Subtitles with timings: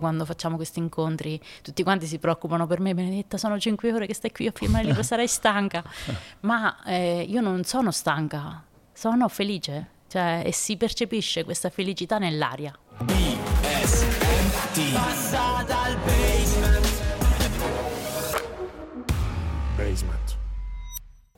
[0.00, 4.14] quando facciamo questi incontri tutti quanti si preoccupano per me, Benedetta sono cinque ore che
[4.14, 5.84] stai qui a firmare il libro, sarai stanca,
[6.40, 12.76] ma eh, io non sono stanca, sono felice cioè, e si percepisce questa felicità nell'aria.
[13.04, 14.18] BSMT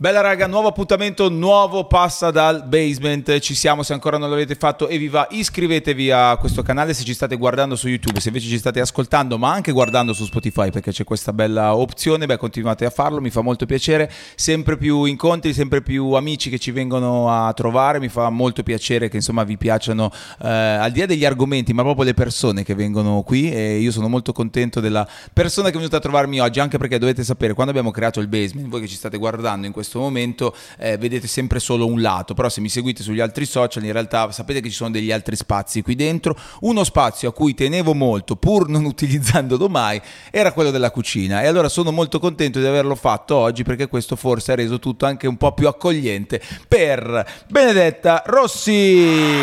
[0.02, 4.88] Bella raga, nuovo appuntamento, nuovo passa dal basement, ci siamo, se ancora non l'avete fatto
[4.88, 8.48] e vi va iscrivetevi a questo canale se ci state guardando su YouTube, se invece
[8.48, 12.84] ci state ascoltando ma anche guardando su Spotify perché c'è questa bella opzione, beh continuate
[12.84, 17.30] a farlo, mi fa molto piacere, sempre più incontri, sempre più amici che ci vengono
[17.30, 20.10] a trovare, mi fa molto piacere che insomma vi piacciono
[20.43, 23.52] eh, al di là degli argomenti ma proprio le persone che vengono qui.
[23.52, 26.98] E io sono molto contento della persona che è venuta a trovarmi oggi anche perché
[26.98, 29.98] dovete sapere quando abbiamo creato il basement, voi che ci state guardando in questo questo
[29.98, 33.92] momento eh, vedete sempre solo un lato, però se mi seguite sugli altri social in
[33.92, 36.34] realtà sapete che ci sono degli altri spazi qui dentro.
[36.60, 41.46] Uno spazio a cui tenevo molto, pur non utilizzandolo mai, era quello della cucina e
[41.46, 45.26] allora sono molto contento di averlo fatto oggi perché questo forse ha reso tutto anche
[45.26, 49.40] un po' più accogliente per Benedetta Rossi.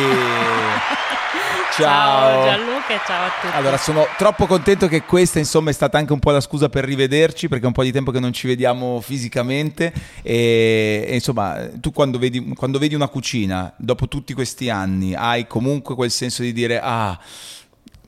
[1.71, 2.43] Ciao.
[2.43, 3.55] ciao Gianluca e ciao a tutti.
[3.55, 6.83] Allora, sono troppo contento che questa insomma è stata anche un po' la scusa per
[6.83, 11.69] rivederci perché è un po' di tempo che non ci vediamo fisicamente e, e insomma
[11.79, 16.41] tu quando vedi, quando vedi una cucina dopo tutti questi anni hai comunque quel senso
[16.41, 17.17] di dire ah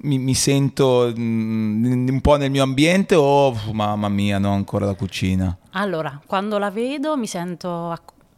[0.04, 4.96] mi, mi, sento mm, un po' nel mio ambiente o mamma mia, no, ancora la
[4.96, 5.56] cucina?
[5.72, 7.92] Allora, quando la vedo mi sento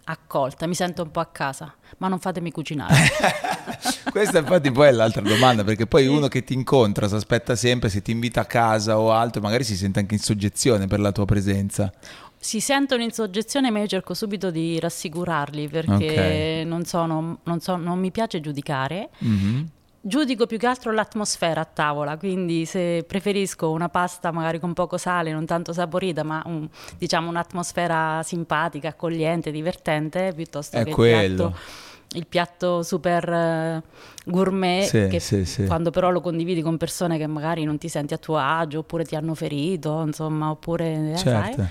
[0.06, 2.94] accolta, mi sento un po' a casa, ma non fatemi cucinare.
[4.12, 7.90] Questa infatti poi è l'altra domanda, perché poi uno che ti incontra si aspetta sempre,
[7.90, 11.12] se ti invita a casa o altro, magari si sente anche in soggezione per la
[11.12, 11.92] tua presenza.
[12.38, 16.64] Si sentono in soggezione, ma io cerco subito di rassicurarli perché okay.
[16.66, 19.10] non, sono, non, so, non, mi piace giudicare.
[19.24, 19.64] Mm-hmm
[20.06, 24.98] giudico più che altro l'atmosfera a tavola, quindi se preferisco una pasta magari con poco
[24.98, 31.24] sale, non tanto saporita, ma un, diciamo un'atmosfera simpatica, accogliente, divertente, piuttosto È che quello.
[31.24, 35.66] il piatto il piatto super uh, gourmet sì, che sì, sì.
[35.66, 39.04] quando però lo condividi con persone che magari non ti senti a tuo agio oppure
[39.04, 41.62] ti hanno ferito, insomma, oppure eh, certo.
[41.62, 41.68] sai,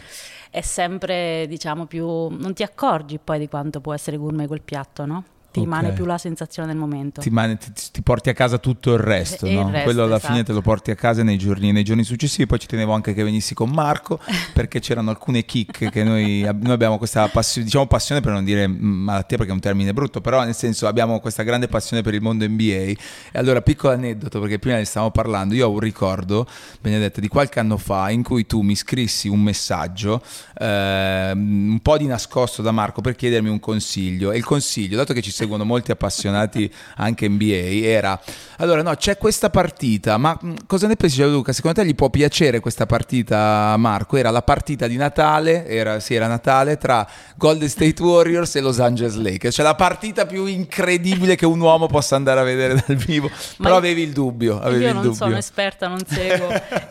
[0.51, 5.07] è sempre diciamo più non ti accorgi poi di quanto può essere gourmet quel piatto,
[5.07, 5.25] no?
[5.53, 5.71] Ti okay.
[5.71, 7.21] rimane più la sensazione del momento.
[7.21, 9.61] Ti, mani, ti, ti, porti a casa tutto il resto, no?
[9.61, 10.33] il resto quello alla esatto.
[10.33, 12.47] fine te lo porti a casa nei giorni, nei giorni, successivi.
[12.47, 14.19] Poi ci tenevo anche che venissi con Marco
[14.55, 18.67] perché c'erano alcune kick che noi, noi abbiamo questa passione, diciamo passione per non dire
[18.67, 22.23] malattia perché è un termine brutto, però nel senso abbiamo questa grande passione per il
[22.23, 22.63] mondo NBA.
[22.65, 22.97] E
[23.35, 26.47] allora, piccolo aneddoto perché prima ne stavamo parlando, io ho un ricordo,
[26.81, 30.23] Benedetta, di qualche anno fa in cui tu mi scrissi un messaggio
[30.59, 35.13] eh, un po' di nascosto da Marco per chiedermi un consiglio e il consiglio, dato
[35.13, 38.21] che ci seguono molti appassionati anche NBA, era
[38.59, 41.53] allora no, c'è questa partita, ma cosa ne pensi Luca?
[41.53, 44.17] Secondo te gli può piacere questa partita Marco?
[44.17, 48.79] Era la partita di Natale, era, sì, era Natale tra Golden State Warriors e Los
[48.79, 52.97] Angeles Lakers, cioè la partita più incredibile che un uomo possa andare a vedere dal
[52.97, 54.61] vivo, ma però avevi il dubbio.
[54.61, 55.17] Avevi io non dubbio.
[55.17, 56.49] sono esperta, non seguo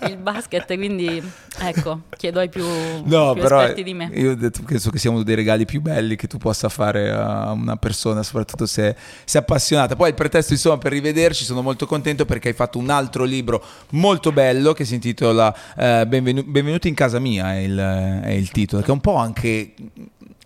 [0.07, 1.23] il basket, quindi
[1.59, 2.65] ecco, chiedo ai più,
[3.05, 4.09] no, più esperti di me.
[4.13, 4.35] Io
[4.65, 8.23] penso che sia uno dei regali più belli che tu possa fare a una persona,
[8.23, 9.95] soprattutto se, se è appassionata.
[9.95, 13.63] Poi il pretesto, insomma, per rivederci, sono molto contento perché hai fatto un altro libro
[13.91, 18.49] molto bello che si intitola eh, Benvenu- Benvenuti in casa mia, è il, è il
[18.51, 19.73] titolo, che è un po' anche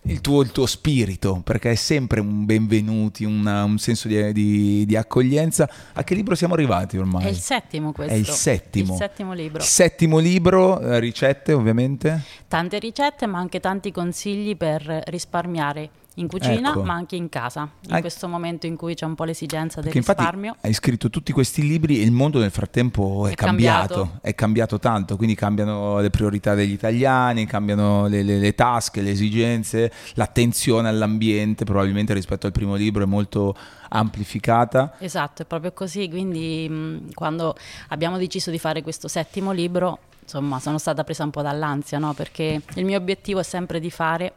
[0.06, 4.86] il tuo, il tuo, spirito, perché è sempre un benvenuti, una, un senso di, di,
[4.86, 5.68] di, accoglienza.
[5.94, 7.24] A che libro siamo arrivati ormai?
[7.24, 8.14] È il settimo questo.
[8.14, 8.92] È il settimo.
[8.92, 9.62] Il settimo libro.
[9.62, 12.22] settimo libro, eh, ricette ovviamente?
[12.48, 16.82] Tante ricette, ma anche tanti consigli per risparmiare in cucina ecco.
[16.82, 19.92] ma anche in casa, in An- questo momento in cui c'è un po' l'esigenza del
[19.92, 20.56] risparmio.
[20.60, 23.94] Hai scritto tutti questi libri e il mondo nel frattempo è, è cambiato.
[23.94, 24.18] cambiato.
[24.22, 29.10] è cambiato tanto, quindi cambiano le priorità degli italiani, cambiano le, le, le tasche, le
[29.10, 33.54] esigenze, l'attenzione all'ambiente probabilmente rispetto al primo libro è molto
[33.88, 34.94] amplificata.
[34.98, 37.54] Esatto, è proprio così, quindi mh, quando
[37.88, 42.14] abbiamo deciso di fare questo settimo libro, insomma, sono stata presa un po' dall'ansia, no?
[42.14, 44.32] perché il mio obiettivo è sempre di fare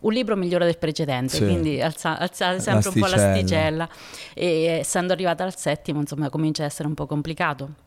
[0.00, 1.44] un libro migliore del precedente, sì.
[1.44, 3.88] quindi alza, alzare sempre un po' l'asticella
[4.34, 7.86] e essendo arrivata al settimo insomma comincia a essere un po' complicato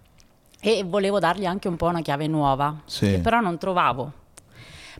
[0.61, 3.19] e volevo dargli anche un po' una chiave nuova, sì.
[3.19, 4.13] però non trovavo.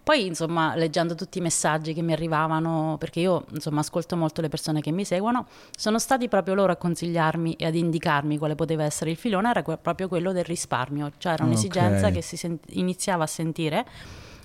[0.04, 4.50] Poi, insomma, leggendo tutti i messaggi che mi arrivavano, perché io, insomma, ascolto molto le
[4.50, 5.46] persone che mi seguono,
[5.78, 9.62] sono stati proprio loro a consigliarmi e ad indicarmi quale poteva essere il filone, era
[9.62, 12.14] proprio quello del risparmio, cioè era un'esigenza okay.
[12.14, 13.86] che si sent- iniziava a sentire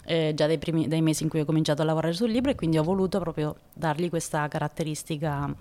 [0.06, 2.54] eh, già dai, primi, dai mesi in cui ho cominciato a lavorare sul libro e
[2.54, 5.54] quindi ho voluto proprio dargli questa caratteristica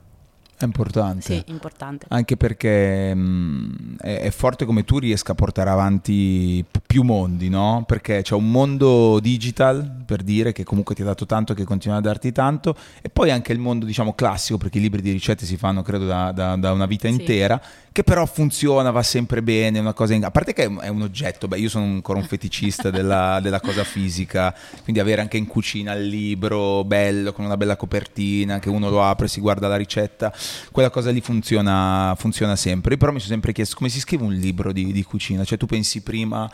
[0.57, 1.21] È importante.
[1.21, 2.06] Sì, importante.
[2.09, 7.50] Anche perché mh, è, è, forte come tu riesca a portare avanti p- più mondi,
[7.50, 7.83] no?
[7.86, 11.98] Perché c'è un mondo digital, per dire, che comunque ti ha dato tanto, che continua
[11.98, 15.45] a darti tanto, e poi anche il mondo, diciamo, classico, perché i libri di ricette
[15.45, 17.85] si fanno, credo, da, da, da una vita intera, sì.
[17.95, 20.25] Che però funziona, va sempre bene, una cosa in...
[20.25, 23.86] A parte che è un oggetto, beh, io sono ancora un feticista della, della cosa
[23.86, 24.53] fisica,
[24.83, 29.01] quindi avere anche in cucina il libro bello, con una bella copertina, che uno lo
[29.01, 30.33] apre, si guarda la ricetta
[30.74, 32.97] quella cosa lì funziona, funziona sempre.
[32.97, 35.65] Però mi sono sempre chiesto come si scrive un libro di, di cucina, cioè tu
[35.65, 36.51] pensi prima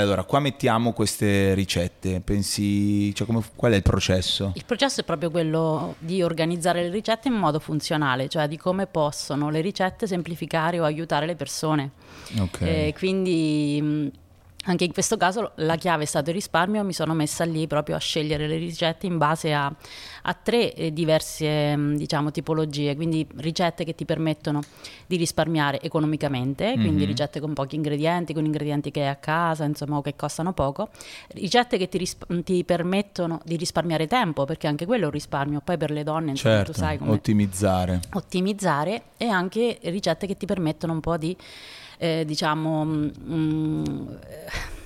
[0.00, 4.52] allora, qua mettiamo queste ricette, pensi, cioè come, qual è il processo?
[4.54, 8.86] Il processo è proprio quello di organizzare le ricette in modo funzionale, cioè di come
[8.86, 11.90] possono le ricette semplificare o aiutare le persone.
[12.38, 12.86] Okay.
[12.88, 14.10] Eh, quindi
[14.64, 17.96] anche in questo caso la chiave è stato il risparmio, mi sono messa lì proprio
[17.96, 19.72] a scegliere le ricette in base a,
[20.22, 24.60] a tre eh, diverse mm, diciamo, tipologie, quindi ricette che ti permettono
[25.06, 27.06] di risparmiare economicamente, quindi mm-hmm.
[27.06, 30.90] ricette con pochi ingredienti, con ingredienti che hai a casa, insomma, o che costano poco,
[31.28, 35.60] ricette che ti, risp- ti permettono di risparmiare tempo, perché anche quello è un risparmio,
[35.64, 37.10] poi per le donne, insomma, certo, tu sai come...
[37.10, 38.00] Ottimizzare.
[38.12, 41.36] Ottimizzare e anche ricette che ti permettono un po' di
[41.98, 44.06] eh, diciamo, mh, mm,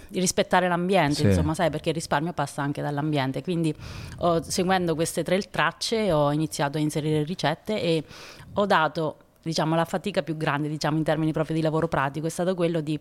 [0.08, 1.26] di rispettare l'ambiente, sì.
[1.26, 3.42] insomma, sai, perché il risparmio passa anche dall'ambiente.
[3.42, 3.74] Quindi
[4.18, 8.04] ho, seguendo queste tre tracce ho iniziato a inserire ricette e
[8.54, 12.30] ho dato, diciamo, la fatica più grande, diciamo, in termini proprio di lavoro pratico, è
[12.30, 12.98] stato quello di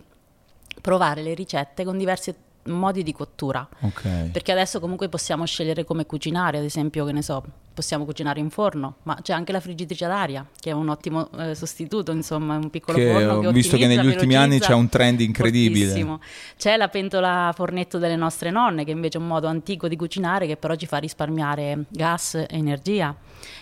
[0.81, 2.35] provare le ricette con diverse
[2.65, 3.67] modi di cottura.
[3.79, 4.29] Okay.
[4.29, 8.49] Perché adesso comunque possiamo scegliere come cucinare, ad esempio, che ne so, possiamo cucinare in
[8.49, 12.69] forno, ma c'è anche la friggitrice d'aria, che è un ottimo eh, sostituto, insomma, un
[12.69, 15.85] piccolo che, forno che visto che negli ultimi anni c'è un trend incredibile.
[15.85, 16.19] Fortissimo.
[16.57, 20.47] C'è la pentola fornetto delle nostre nonne, che invece è un modo antico di cucinare
[20.47, 23.15] che però ci fa risparmiare gas e energia.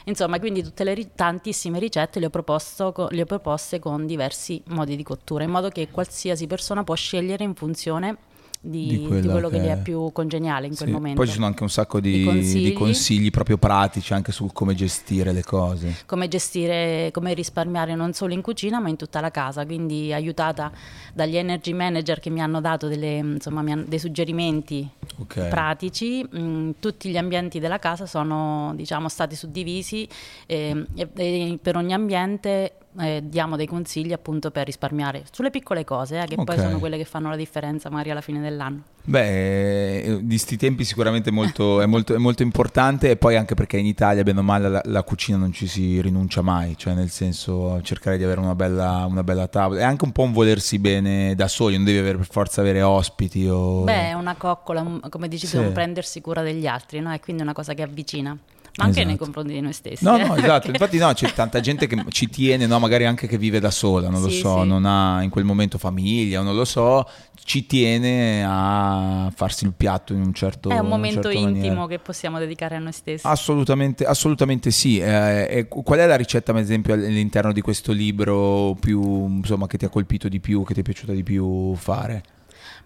[0.05, 4.95] Insomma, quindi tutte le tantissime ricette le ho, proposto, le ho proposte con diversi modi
[4.95, 8.17] di cottura, in modo che qualsiasi persona può scegliere in funzione
[8.65, 9.59] di, di, di quello che...
[9.59, 9.63] che...
[9.63, 10.93] gli è più congeniale in quel sì.
[10.93, 11.17] momento.
[11.17, 12.63] Poi ci sono anche un sacco di consigli.
[12.63, 13.29] di consigli.
[13.29, 15.97] proprio pratici anche su come gestire le cose.
[16.05, 20.71] Come gestire, come risparmiare non solo in cucina ma in tutta la casa, quindi aiutata
[21.13, 24.87] dagli energy manager che mi hanno dato delle, insomma, hanno, dei suggerimenti
[25.17, 25.49] okay.
[25.49, 30.07] pratici, mh, mm, tutti gli ambienti della casa sono diciamo, stati suddivisi
[30.45, 35.83] eh, e, e per ogni ambiente eh, diamo dei consigli appunto per risparmiare sulle piccole
[35.83, 36.45] cose, eh, che okay.
[36.45, 38.81] poi sono quelle che fanno la differenza magari alla fine dell'anno.
[39.05, 43.53] Beh, eh, di sti tempi sicuramente molto, è, molto, è, molto, importante e poi anche
[43.53, 46.93] perché in Italia, bene o male, la, la, cucina non ci si rinuncia mai, cioè
[46.93, 49.81] nel senso cercare di avere una bella, una bella tavola.
[49.81, 52.81] È anche un po' un volersi bene da soli, non devi avere per forza avere
[52.81, 53.81] ospiti o...
[53.81, 55.57] Beh, è una coccola, come dici sì.
[55.57, 57.13] tu, un prendersi cura degli altri, no?
[57.13, 58.37] E quindi è una cosa che avvicina
[58.77, 59.07] ma anche esatto.
[59.07, 60.03] nei confronti di noi stessi.
[60.03, 60.69] No, no, esatto.
[60.69, 64.09] Infatti, no, c'è tanta gente che ci tiene, no, magari anche che vive da sola,
[64.09, 64.67] non lo sì, so, sì.
[64.67, 67.07] non ha in quel momento famiglia, non lo so,
[67.43, 70.81] ci tiene a farsi il piatto in un certo modo.
[70.81, 71.87] È un momento intimo maniera.
[71.87, 73.27] che possiamo dedicare a noi stessi.
[73.27, 74.97] Assolutamente, assolutamente sì.
[74.97, 79.85] Eh, qual è la ricetta, ad esempio, all'interno di questo libro più, insomma, che ti
[79.85, 82.23] ha colpito di più, che ti è piaciuta di più fare?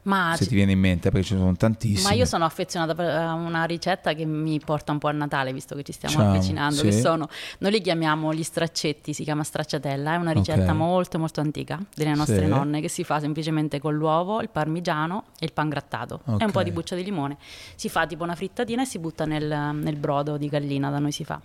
[0.04, 2.10] Ma se ti viene in mente, perché ce ne sono tantissime.
[2.10, 5.76] Ma io sono affezionata a una ricetta che mi porta un po' a Natale, visto
[5.76, 6.84] che ci stiamo Ciao, avvicinando, sì.
[6.84, 7.28] che sono,
[7.60, 10.76] noi li chiamiamo gli straccetti, si chiama stracciatella, è una ricetta okay.
[10.76, 12.48] molto molto antica delle nostre sì.
[12.48, 16.40] nonne, che si fa semplicemente con l'uovo, il parmigiano e il pan grattato okay.
[16.40, 17.38] e un po' di buccia di limone.
[17.76, 21.12] Si fa tipo una frittatina e si butta nel, nel brodo di gallina, da noi
[21.12, 21.40] si fa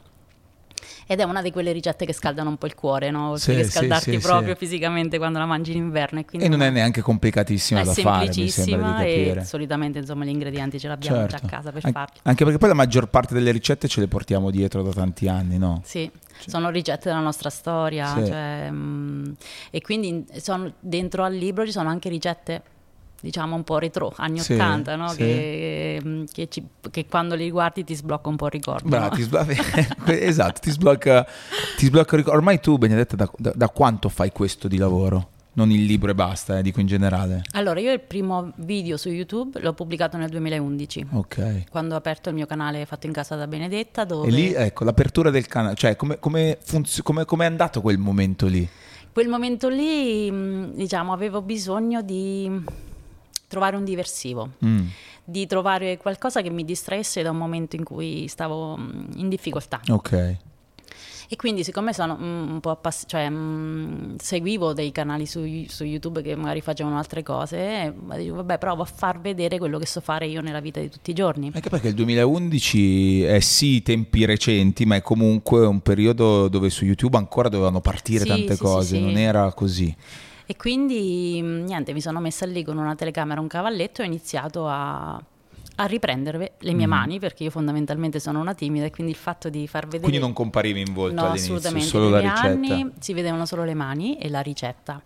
[1.06, 3.36] ed è una di quelle ricette che scaldano un po' il cuore, no?
[3.36, 6.20] Sì, che scaldarti sì, sì, proprio fisicamente quando la mangi in inverno.
[6.20, 10.78] E, e non è neanche complicatissima da fare, mi sembra e solitamente insomma gli ingredienti
[10.78, 11.36] ce l'abbiamo certo.
[11.36, 12.18] già a casa per An- farli.
[12.22, 15.58] Anche perché poi la maggior parte delle ricette ce le portiamo dietro da tanti anni,
[15.58, 15.80] no?
[15.84, 16.10] Sì,
[16.46, 19.32] sono ricette della nostra storia, cioè, mh, mm,
[19.70, 22.62] e quindi sono, dentro al libro ci sono anche ricette
[23.22, 25.08] diciamo un po' retro, anni sì, 80, no?
[25.10, 25.16] sì.
[25.16, 28.88] che, che, ci, che, quando li guardi ti sblocca un po' il ricordo.
[28.88, 29.14] Brava, no?
[29.14, 29.54] ti sblocca,
[30.12, 31.26] esatto, ti sblocca,
[31.76, 32.38] ti sblocca il ricordo.
[32.38, 35.28] Ormai tu, Benedetta, da, da, da, quanto fai questo di lavoro?
[35.54, 37.42] Non il libro e basta, eh, dico in generale.
[37.52, 41.06] Allora, io il primo video su YouTube l'ho pubblicato nel 2011.
[41.12, 41.64] Ok.
[41.70, 44.04] Quando ho aperto il mio canale Fatto in casa da Benedetta.
[44.04, 44.26] Dove...
[44.26, 47.98] E lì, ecco, l'apertura del canale, cioè come, come, funzio- come, come è andato quel
[47.98, 48.66] momento lì?
[49.12, 52.50] Quel momento lì, diciamo, avevo bisogno di
[53.52, 54.86] trovare un diversivo, mm.
[55.24, 59.80] di trovare qualcosa che mi distraesse da un momento in cui stavo mm, in difficoltà.
[59.90, 60.36] Ok.
[61.28, 65.84] E quindi siccome sono mm, un po' appass- cioè mm, seguivo dei canali su, su,
[65.84, 69.86] YouTube che magari facevano altre cose, ma dico vabbè provo a far vedere quello che
[69.86, 71.50] so fare io nella vita di tutti i giorni.
[71.54, 76.84] Anche perché il 2011 è sì tempi recenti, ma è comunque un periodo dove su
[76.84, 79.00] YouTube ancora dovevano partire Sì, tante sì, cose, sì, sì.
[79.00, 79.96] non era così.
[80.46, 84.06] E quindi mm, niente, mi sono messa lì con una telecamera, un cavalletto e ho
[84.06, 85.14] iniziato a,
[85.76, 86.90] a riprendere le mie Mm.
[86.90, 90.02] mani, perché io fondamentalmente sono una timida e quindi il fatto di far vedere...
[90.02, 91.88] Quindi non comparivi in volto No, all'inizio, assolutamente.
[91.88, 92.40] solo la ricetta.
[92.48, 95.00] anni si vedevano solo le mani e la ricetta,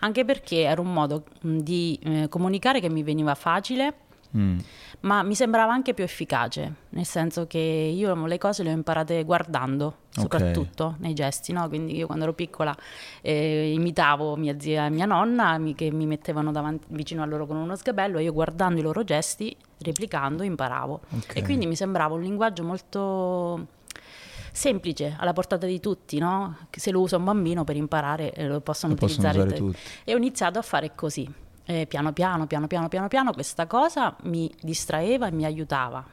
[0.00, 3.94] anche perché era un modo mh, di eh, comunicare che mi veniva facile,
[4.34, 4.58] Mm.
[5.00, 9.24] ma mi sembrava anche più efficace, nel senso che io le cose le ho imparate
[9.24, 11.68] guardando, soprattutto nei gesti, no?
[11.68, 12.74] Quindi io quando ero piccola
[13.20, 17.46] eh, imitavo mia zia e mia nonna mi- che mi mettevano davanti, vicino a loro
[17.46, 21.00] con uno sgabello e io guardando i loro gesti, replicando, imparavo.
[21.10, 21.36] Ok.
[21.36, 23.66] E quindi mi sembrava un linguaggio molto
[24.52, 26.56] semplice, alla portata di tutti, no?
[26.70, 29.78] Se lo usa un bambino per imparare eh, lo possono Lo possono utilizzare tutti.
[30.04, 31.30] e ho iniziato a fare così.
[31.64, 36.04] Eh, piano piano, piano piano, piano piano, questa cosa mi distraeva e mi aiutava.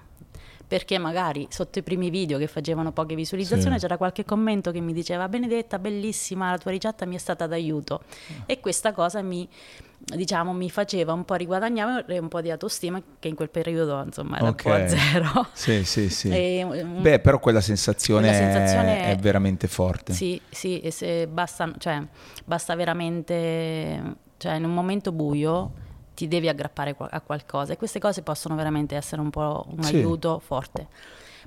[0.68, 3.82] Perché magari sotto i primi video che facevano poche visualizzazioni Sì.
[3.82, 8.03] c'era qualche commento che mi diceva Benedetta, bellissima, la tua ricetta mi è stata d'aiuto.
[8.46, 9.50] E questa cosa mi,
[9.98, 14.38] diciamo, mi faceva un po' riguadagnare un po' di autostima che in quel periodo insomma
[14.38, 14.65] era Ok.
[14.65, 15.48] un po' a zero.
[15.53, 16.29] Sì, sì, sì.
[16.38, 20.13] E, um, Beh, però quella sensazione, Quella sensazione è, è è- veramente forte.
[20.13, 22.00] Sì, sì, e se basta, cioè,
[22.46, 25.72] basta veramente, cioè in un momento buio
[26.15, 29.96] ti devi aggrappare a qualcosa e queste cose possono veramente essere un po' un Sì.
[29.98, 30.88] aiuto forte.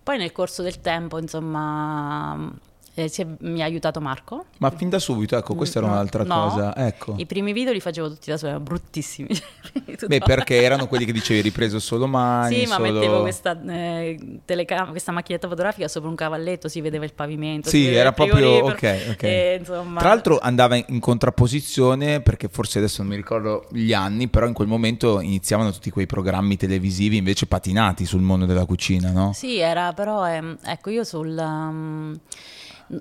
[0.03, 2.51] Poi nel corso del tempo, insomma,
[2.95, 4.47] eh, è- mi ha aiutato Marco.
[4.59, 6.49] Ma fin da subito, ecco, questa era un'altra no.
[6.49, 6.77] cosa.
[6.77, 7.15] Ecco.
[7.17, 9.29] I primi video li facevo tutti da sola, erano bruttissimi.
[9.73, 12.93] Tutto- Beh, perché erano quelli che dicevi ripreso solo mani, Sì, ma solo...
[12.93, 17.69] mettevo questa, eh, telecam- questa macchinetta fotografica sopra un cavalletto, si vedeva il pavimento.
[17.71, 19.23] Sì, era proprio ok, ok.
[19.23, 24.29] e, insomma, Tra l'altro andava in contrapposizione perché forse adesso non mi ricordo gli anni,
[24.29, 29.11] però in quel momento iniziavano tutti quei programmi televisivi invece patinati sul mondo della cucina,
[29.11, 29.33] no?
[29.33, 31.35] Sì, era però, ehm, ecco, io sul...
[31.39, 32.19] um,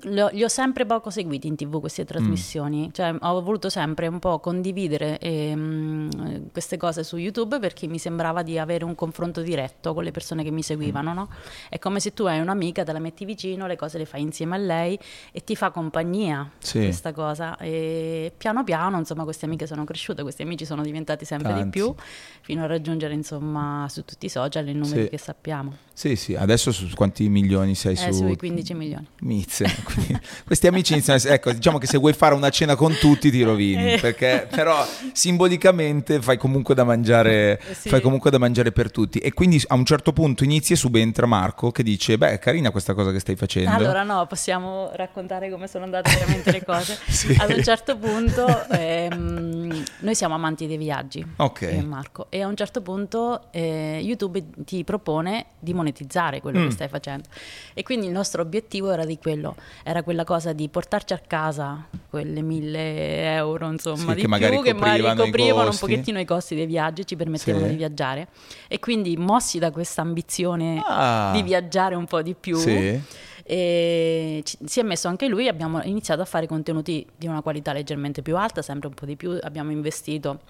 [0.04, 1.80] lo- li ho sempre poco seguiti in tv Mm.
[1.80, 7.86] queste trasmissioni, cioè ho voluto sempre un po' condividere ehm, queste cose su YouTube perché
[7.86, 11.28] mi sembrava di avere un confronto diretto con le persone che mi seguivano, no?
[11.68, 14.54] È come se tu hai un'amica, te la metti vicino, le cose le fai insieme
[14.54, 14.98] a lei
[15.32, 16.78] e ti fa compagnia Sì.
[16.80, 21.52] questa cosa e piano piano, insomma, queste amiche sono cresciute, questi amici sono diventati sempre
[21.52, 21.78] di Tanti.
[21.78, 21.94] più
[22.40, 25.08] fino a raggiungere, insomma, su tutti i social i numeri Sì.
[25.08, 25.76] che sappiamo.
[25.92, 28.24] Sì, sì, adesso su quanti milioni sei Eh, su?
[28.24, 29.06] sui 15 milioni.
[29.20, 29.66] Mizze.
[29.82, 32.94] Quindi questi amici iniziano a essere, ecco, diciamo che se vuoi fare una cena con
[32.98, 33.98] tutti ti rovini, Eh.
[34.00, 37.88] perché però simbolicamente fai comunque da mangiare, Eh, sì.
[37.88, 41.26] fai comunque da mangiare per tutti e quindi a un certo punto inizia e subentra
[41.26, 43.70] Marco che dice, beh, è carina questa cosa che stai facendo.
[43.70, 46.98] Allora no, possiamo raccontare come sono andate veramente le cose.
[47.12, 47.36] Sì.
[47.38, 51.60] Ad un certo punto ehm, noi siamo amanti dei viaggi, Ok.
[51.62, 56.58] io e Marco, e a un certo punto eh, YouTube ti propone di monetizzare quello
[56.58, 56.66] Mm.
[56.66, 57.28] che stai facendo.
[57.74, 61.86] E quindi il nostro obiettivo era di quello, era quella cosa di portarci a casa
[62.08, 66.24] quelle mille euro, insomma, Sì, di che magari più, che magari coprivano un pochettino i
[66.24, 67.70] costi dei viaggi, ci permettevano Sì.
[67.70, 68.28] di viaggiare.
[68.68, 71.30] E quindi mossi da questa ambizione Ah.
[71.32, 72.56] di viaggiare un po' di più.
[72.56, 73.00] Sì.
[73.44, 77.72] E ci- si è messo anche lui, abbiamo iniziato a fare contenuti di una qualità
[77.72, 80.40] leggermente più alta, sempre un po' di più, abbiamo investito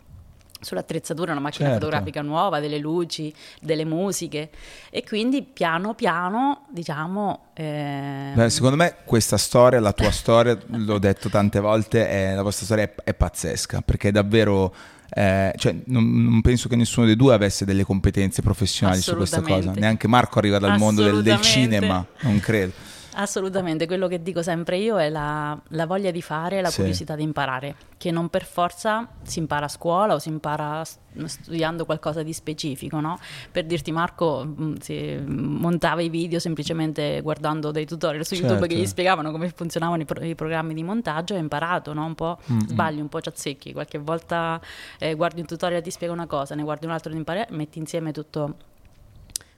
[0.62, 1.84] sull'attrezzatura, una macchina Certo.
[1.84, 4.50] fotografica nuova, delle luci, delle musiche
[4.90, 7.46] e quindi piano piano diciamo...
[7.54, 12.42] eh, Beh, secondo me questa storia, la tua storia, l'ho detto tante volte, è- la
[12.42, 14.72] vostra storia è, è pazzesca perché è davvero...
[15.14, 19.42] eh, cioè, non, non penso che nessuno dei due avesse delle competenze professionali su questa
[19.42, 19.72] cosa.
[19.72, 22.72] Neanche Marco arriva dal mondo del, del cinema, non credo.
[23.14, 26.76] Assolutamente, quello che dico sempre io è la, la voglia di fare e la Sì.
[26.78, 30.82] curiosità di imparare, che non per forza si impara a scuola o si impara
[31.24, 33.18] studiando qualcosa di specifico, no?
[33.50, 38.74] Per dirti Marco mh, si montava i video semplicemente guardando dei tutorial su YouTube Certo.
[38.74, 42.06] che gli spiegavano come funzionavano i, pro- i programmi di montaggio e ha imparato, no?
[42.06, 42.66] Un po' Mm-mm.
[42.66, 44.58] sbagli, un po' ci azzecchi, qualche volta
[44.98, 47.44] eh, guardi un tutorial e ti spiega una cosa, ne guardi un altro e impari,
[47.50, 48.54] metti insieme tutto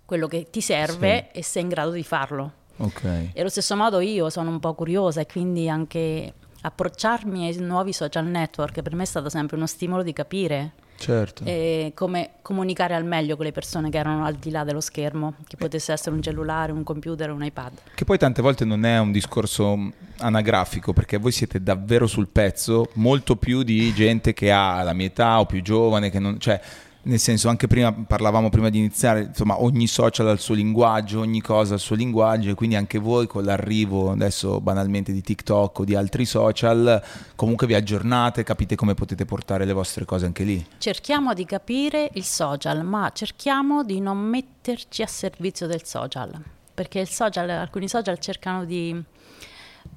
[0.05, 2.53] quello che ti serve e sei in grado di farlo.
[2.79, 3.05] Ok.
[3.33, 7.93] E allo stesso modo io sono un po' curiosa e quindi anche approcciarmi ai nuovi
[7.93, 11.45] social network per me è stato sempre uno stimolo di capire Certo.
[11.45, 15.35] eh, come comunicare al meglio con le persone che erano al di là dello schermo,
[15.47, 17.73] che potesse essere un cellulare, un computer, un iPad.
[17.95, 22.29] Che poi tante volte non è un discorso mh, anagrafico, perché voi siete davvero sul
[22.29, 26.39] pezzo, molto più di gente che ha la mia età o più giovane, che non,
[26.39, 26.61] cioè,
[27.07, 31.21] Nel senso, anche prima parlavamo prima di iniziare, insomma, ogni social ha il suo linguaggio,
[31.21, 35.21] ogni cosa ha il suo linguaggio e quindi anche voi con l'arrivo adesso banalmente di
[35.21, 37.03] TikTok o di altri social,
[37.37, 40.65] comunque vi aggiornate, capite come potete portare le vostre cose anche lì.
[40.79, 46.33] Cerchiamo di capire il social, ma cerchiamo di non metterci a servizio del social,
[46.73, 49.13] perché social, alcuni social cercano di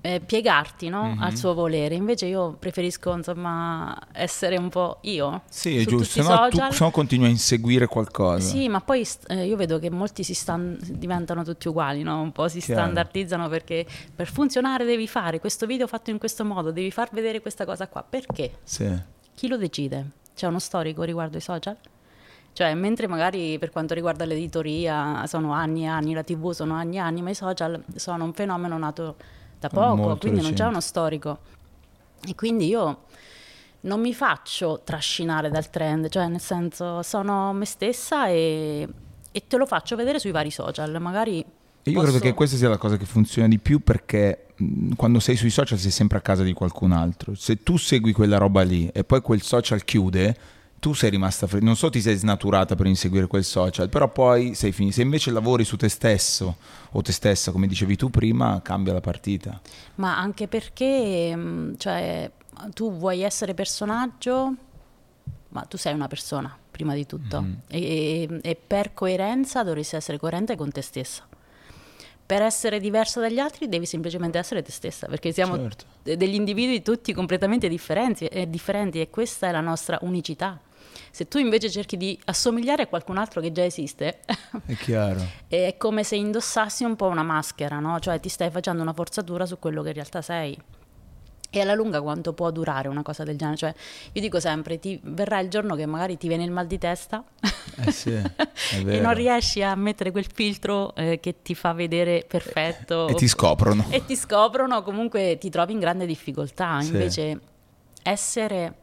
[0.01, 1.03] eh, piegarti no?
[1.03, 1.21] mm-hmm.
[1.21, 1.95] al suo volere.
[1.95, 5.43] Invece io preferisco insomma essere un po' io.
[5.49, 8.47] Sì, è giusto, se no, tu, se no continui a inseguire qualcosa.
[8.47, 12.21] Sì, ma poi eh, io vedo che molti si stan- diventano tutti uguali, no?
[12.21, 12.81] un po' si Chiaro.
[12.81, 13.85] standardizzano perché
[14.15, 17.87] per funzionare devi fare questo video fatto in questo modo, devi far vedere questa cosa
[17.87, 18.03] qua.
[18.07, 18.59] Perché?
[18.63, 18.89] Sì.
[19.33, 20.11] Chi lo decide?
[20.35, 21.77] C'è uno storico riguardo ai social?
[22.57, 26.95] Cioè, mentre magari per quanto riguarda l'editoria sono anni e anni, la TV sono anni
[26.95, 29.15] e anni, ma i social sono un fenomeno nato
[29.59, 30.41] da poco, Molto quindi recente.
[30.41, 31.39] non c'è uno storico.
[32.27, 33.05] E quindi io
[33.81, 38.87] non mi faccio trascinare dal trend, cioè nel senso sono me stessa e,
[39.31, 41.39] e te lo faccio vedere sui vari social, magari...
[41.39, 42.11] E io posso...
[42.11, 44.47] credo che questa sia la cosa che funziona di più perché
[44.95, 47.35] quando sei sui social sei sempre a casa di qualcun altro.
[47.35, 50.35] Se tu segui quella roba lì e poi quel social chiude,
[50.79, 54.53] tu sei rimasta fre- non so ti sei snaturata per inseguire quel social, però poi
[54.53, 54.95] sei finita.
[54.95, 56.57] Se invece lavori su te stesso
[56.91, 59.59] o te stessa, come dicevi tu prima, cambia la partita.
[59.95, 62.31] Ma anche perché mm, cioè,
[62.73, 64.53] tu vuoi essere personaggio,
[65.49, 67.53] ma tu sei una persona prima di tutto mm-hmm.
[67.67, 71.27] e, e per coerenza dovresti essere coerente con te stessa
[72.27, 75.85] per essere diversa dagli altri devi semplicemente essere te stessa, perché siamo certo.
[76.03, 80.59] degli individui tutti completamente differenti, eh, differenti, e questa è la nostra unicità.
[81.09, 84.19] Se tu invece cerchi di assomigliare a qualcun altro che già esiste,
[84.65, 85.25] è chiaro.
[85.47, 87.97] è come se indossassi un po' una maschera, no?
[87.99, 90.59] Cioè ti stai facendo una forzatura su quello che in realtà sei.
[91.49, 93.57] E alla lunga quanto può durare una cosa del genere?
[93.57, 93.73] Cioè,
[94.11, 97.23] io dico sempre, ti verrà il giorno che magari ti viene il mal di testa
[97.79, 103.07] eh sì, e non riesci a mettere quel filtro eh, che ti fa vedere perfetto.
[103.07, 103.85] E ti scoprono.
[103.89, 106.81] E ti scoprono, comunque ti trovi in grande difficoltà.
[106.81, 106.91] Sì.
[106.91, 107.39] Invece
[108.03, 108.73] essere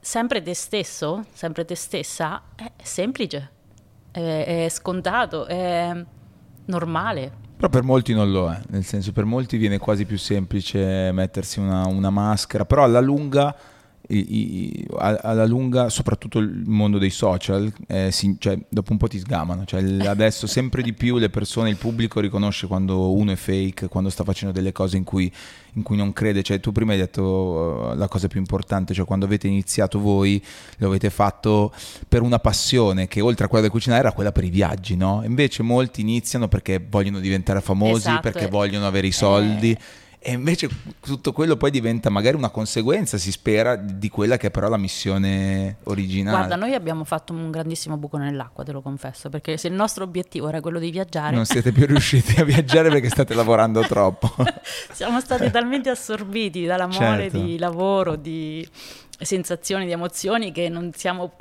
[0.00, 3.50] sempre te stesso, sempre te stessa, è semplice,
[4.10, 6.04] è, è scontato, è
[6.66, 7.48] normale.
[7.60, 11.58] Però per molti non lo è, nel senso per molti viene quasi più semplice mettersi
[11.58, 13.54] una, una maschera, però alla lunga
[14.10, 19.08] i, i, alla lunga, soprattutto il mondo dei social, eh, si, cioè, dopo un po'
[19.08, 19.64] ti sgamano.
[19.64, 24.10] Cioè, adesso sempre di più le persone, il pubblico riconosce quando uno è fake, quando
[24.10, 25.32] sta facendo delle cose in cui,
[25.74, 26.42] in cui non crede.
[26.42, 30.42] Cioè, tu prima hai detto uh, la cosa più importante, cioè quando avete iniziato voi
[30.78, 31.72] lo avete fatto
[32.08, 35.22] per una passione che oltre a quella del cucinare era quella per i viaggi, no?
[35.24, 38.20] Invece molti iniziano perché vogliono diventare famosi, esatto.
[38.20, 39.70] perché vogliono avere i soldi.
[39.70, 40.68] Eh e invece
[41.00, 44.76] tutto quello poi diventa magari una conseguenza, si spera, di quella che è però la
[44.76, 46.36] missione originale.
[46.36, 50.04] Guarda, noi abbiamo fatto un grandissimo buco nell'acqua, te lo confesso, perché se il nostro
[50.04, 51.34] obiettivo era quello di viaggiare...
[51.34, 54.30] Non siete più riusciti a viaggiare perché state lavorando troppo.
[54.92, 57.38] Siamo stati talmente assorbiti dalla mole certo.
[57.38, 58.68] di lavoro, di
[59.18, 61.32] sensazioni, di emozioni che non siamo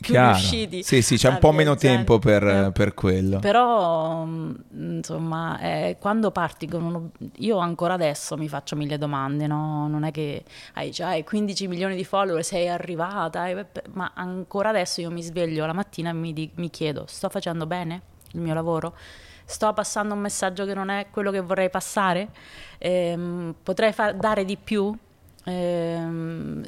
[0.00, 0.32] più Chiaro.
[0.32, 0.82] riusciti.
[0.82, 3.38] Sì, sì, c'è un po' meno tempo per, eh, per, quello.
[3.38, 7.10] Però, mm, insomma, eh, quando parti con uno...
[7.38, 9.88] Io ancora adesso mi faccio mille domande, no?
[9.88, 15.00] Non è che hai già 15 milioni di follower, sei arrivata, eh, ma ancora adesso
[15.00, 18.54] io mi sveglio la mattina e mi, di- mi chiedo, sto facendo bene il mio
[18.54, 18.94] lavoro?
[19.44, 22.28] Sto passando un messaggio che non è quello che vorrei passare?
[22.76, 24.94] Eh, potrei fa- dare di più?
[25.44, 26.06] Eh,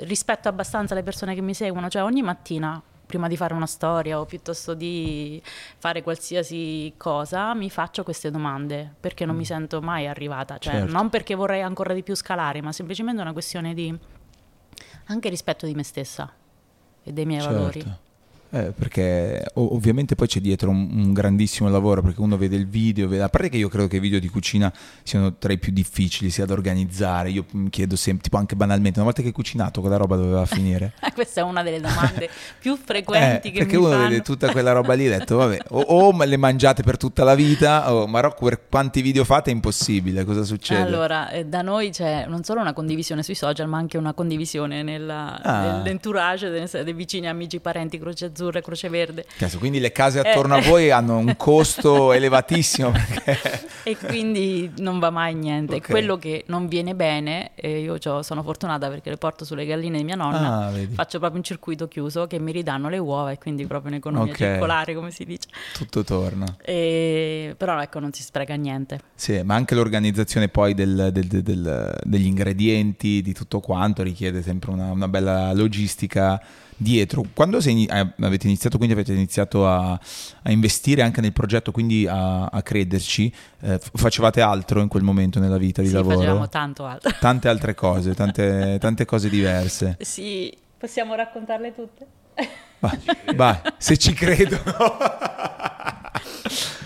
[0.04, 2.80] rispetto abbastanza le persone che mi seguono, cioè ogni mattina
[3.10, 5.42] prima di fare una storia o piuttosto di
[5.78, 9.38] fare qualsiasi cosa, mi faccio queste domande perché non mm.
[9.38, 10.58] mi sento mai arrivata.
[10.58, 10.92] Cioè, certo.
[10.92, 13.98] non perché vorrei ancora di più scalare, ma semplicemente una questione di
[15.06, 16.32] anche rispetto di me stessa
[17.02, 17.56] e dei miei certo.
[17.56, 17.98] valori.
[18.52, 23.06] Eh, perché ovviamente poi c'è dietro un, un, grandissimo lavoro perché uno vede il video,
[23.06, 24.72] vede, a parte che io credo che i video di cucina
[25.04, 28.98] siano tra i più difficili sia da organizzare, io mi chiedo sempre, tipo anche banalmente,
[28.98, 30.94] una volta che hai cucinato quella roba doveva finire?
[31.14, 34.08] Questa è una delle domande più frequenti eh, che perché uno fanno.
[34.08, 37.22] vede tutta quella roba lì e ha detto vabbè, o, o, le mangiate per tutta
[37.22, 40.80] la vita, o, ma per quanti video fate è impossibile, cosa succede?
[40.82, 44.82] Allora, eh, da noi c'è non solo una condivisione sui social ma anche una condivisione
[44.82, 45.76] nella, ah.
[45.76, 49.26] nell'entourage dei, dei vicini, amici, parenti, croce azzurra azzurra e croce verde.
[49.36, 50.58] Cazzo, quindi le case attorno eh.
[50.58, 52.90] a voi hanno un costo elevatissimo.
[52.90, 53.68] Perché...
[53.82, 55.76] e quindi non va mai niente.
[55.76, 55.90] Okay.
[55.90, 60.04] Quello che non viene bene, e io sono fortunata perché le porto sulle galline di
[60.04, 63.66] mia nonna, ah, faccio proprio un circuito chiuso che mi ridanno le uova e quindi
[63.66, 64.48] proprio un'economia okay.
[64.48, 65.48] circolare, come si dice.
[65.74, 66.56] Tutto torna.
[66.62, 67.54] E...
[67.56, 69.00] Però ecco, non si spreca niente.
[69.14, 74.70] Sì, ma anche l'organizzazione poi del, del, del, degli ingredienti, di tutto quanto, richiede sempre
[74.70, 76.40] una, una bella logistica
[76.80, 77.24] dietro.
[77.34, 82.06] Quando sei, eh, avete iniziato, quindi avete iniziato a, a, investire anche nel progetto, quindi
[82.06, 86.16] a, a crederci, eh, facevate altro in quel momento nella vita di sì, lavoro?
[86.16, 87.10] facevamo tanto altro.
[87.20, 89.96] Tante altre cose, tante, tante cose diverse.
[90.00, 92.06] Sì, possiamo raccontarle tutte?
[92.78, 92.98] Vai,
[93.36, 94.58] vai se ci credo.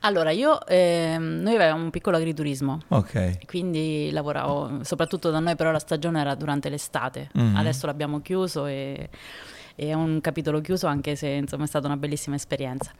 [0.00, 3.44] Allora, io, ehm, noi avevamo un piccolo agriturismo, ok.
[3.46, 7.56] quindi lavoravo, soprattutto da noi però la stagione era durante l'estate, Mhm.
[7.56, 9.08] adesso l'abbiamo chiuso e,
[9.74, 12.92] è un capitolo chiuso anche se insomma è stata una bellissima esperienza.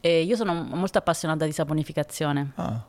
[0.00, 2.82] E io sono molto appassionata di saponificazione Ah,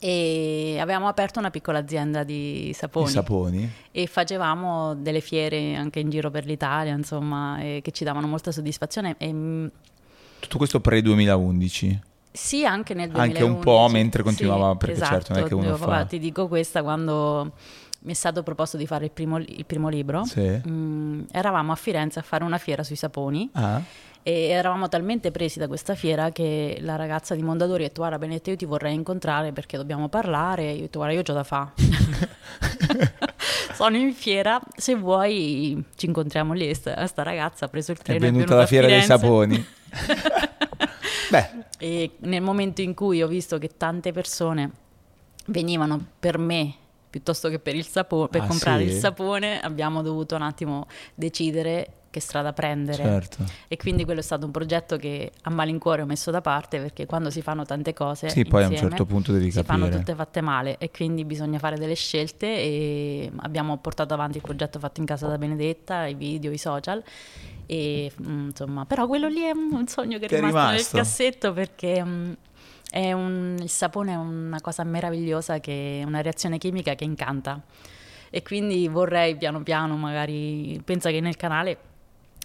[0.00, 3.70] e avevamo aperto una piccola azienda di saponi saponi.
[3.90, 9.14] e facevamo delle fiere anche in giro per l'Italia, insomma, che ci davano molta soddisfazione
[9.18, 9.66] e mm,
[10.40, 11.98] Tutto questo pre-2011.
[12.30, 13.42] Sì, anche nel Anche 2011.
[13.56, 15.14] un po' mentre continuava, Sì, perché esatto.
[15.14, 17.52] certo non è che uno fa- papà, Ti dico questa, quando
[18.00, 20.60] mi è stato proposto di fare il primo, il primo libro, Sì.
[20.68, 23.82] mm, eravamo a Firenze a fare una fiera sui saponi Ah,
[24.22, 28.18] e eravamo talmente presi da questa fiera che la ragazza di Mondadori ha detto guarda
[28.18, 30.70] Benedetta io ti vorrei incontrare perché dobbiamo parlare.
[30.70, 31.72] Io ho detto guarda io ho già da fa.
[33.74, 36.72] Sono in fiera, se vuoi ci incontriamo lì.
[36.74, 38.20] Sta, sta ragazza ha preso il è treno.
[38.20, 39.64] venuta la fiera dei saponi.
[41.30, 44.70] Beh, E nel momento in cui ho visto che tante persone
[45.46, 46.74] venivano per me
[47.10, 48.94] piuttosto che per, il sapo- per Ah, comprare sì?
[48.94, 53.02] il sapone, abbiamo dovuto un attimo decidere che strada prendere.
[53.02, 53.44] certo.
[53.68, 57.06] E quindi quello è stato un progetto che a malincuore ho messo da parte perché
[57.06, 59.84] quando si fanno tante cose Sì, poi a un insieme, certo punto devi si fanno
[59.84, 59.98] capire.
[59.98, 64.78] tutte fatte male e quindi bisogna fare delle scelte e abbiamo portato avanti il progetto
[64.78, 67.02] fatto in casa da Benedetta, i video, i social
[67.66, 70.96] e mm, insomma, però quello lì è un sogno che è Ti è rimasto, rimasto?
[70.96, 72.32] nel cassetto perché mm,
[72.90, 77.60] è un- il sapone è una cosa meravigliosa che è una reazione chimica che incanta
[78.30, 81.76] e quindi vorrei piano piano magari pensa che nel canale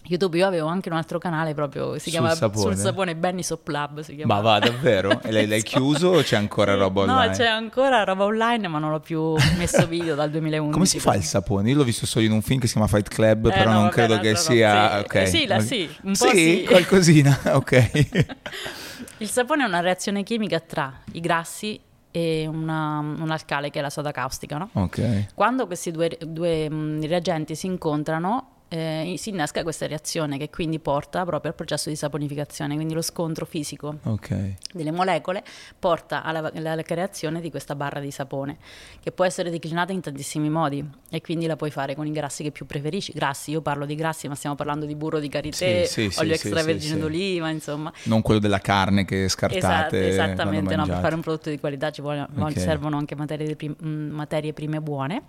[0.06, 4.00] YouTube io avevo anche un altro canale proprio si chiama sul sapone Benny Sop Lab
[4.00, 5.22] si Ma va davvero?
[5.22, 5.66] E lei l'hai Sì.
[5.66, 6.78] chiuso o c'è ancora Sì.
[6.78, 7.26] roba online?
[7.28, 10.72] No, c'è ancora roba online, ma non ho più messo video dal 2011.
[10.74, 11.70] Come si fa il sapone?
[11.70, 13.72] Io l'ho visto solo in un film che si chiama Fight Club, Eh, però no,
[13.72, 14.98] non vabbè, credo che sia...
[14.98, 15.04] Sì.
[15.04, 15.14] ok.
[15.14, 16.64] Eh, sì, la- sì, un po' sì.
[16.68, 18.36] qualcosina, ok.
[19.18, 23.82] Il sapone è una reazione chimica tra i grassi e una- un alcale che è
[23.82, 24.68] la soda caustica, no?
[24.72, 25.28] ok.
[25.34, 26.68] Quando questi due, due,
[27.06, 31.96] reagenti si incontrano, eh, si innesca questa reazione che quindi porta proprio al processo di
[31.96, 34.54] saponificazione, quindi lo scontro fisico Ok.
[34.72, 35.44] delle molecole
[35.78, 38.56] porta alla, alla creazione di questa barra di sapone
[39.00, 42.42] che può essere declinata in tantissimi modi e quindi la puoi fare con i grassi
[42.42, 43.12] che più preferisci.
[43.12, 46.34] Grassi, io parlo di grassi, ma stiamo parlando di burro di karité, Sì, sì, olio
[46.36, 47.92] sì, extravergine d'oliva, insomma.
[48.04, 50.08] Non quello della carne che Esatto, scartate.
[50.08, 52.58] esattamente, quando no, per fare un prodotto di qualità ci vuole- Ok.
[52.58, 55.22] servono anche materie, prim- mm, materie prime buone.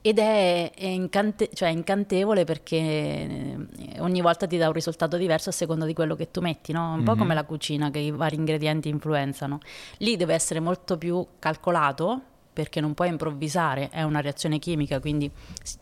[0.00, 3.56] Ed è, è incante- cioè, incantevole perché eh,
[3.98, 6.92] ogni volta ti dà un risultato diverso a seconda di quello che tu metti, no?
[6.94, 7.18] Un po' Mhm.
[7.18, 9.58] come la cucina, che i vari ingredienti influenzano.
[9.98, 12.20] Lì deve essere molto più calcolato
[12.52, 15.30] perché non puoi improvvisare, è una reazione chimica, quindi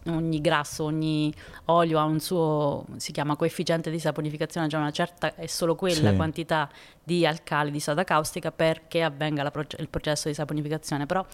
[0.08, 1.32] ogni grasso, ogni
[1.66, 6.10] olio ha un suo, si chiama coefficiente di saponificazione, cioè una certa, è solo quella
[6.10, 6.16] Sì.
[6.16, 6.68] quantità
[7.02, 11.24] di alcali, di soda caustica perché avvenga la proce- il processo di saponificazione, però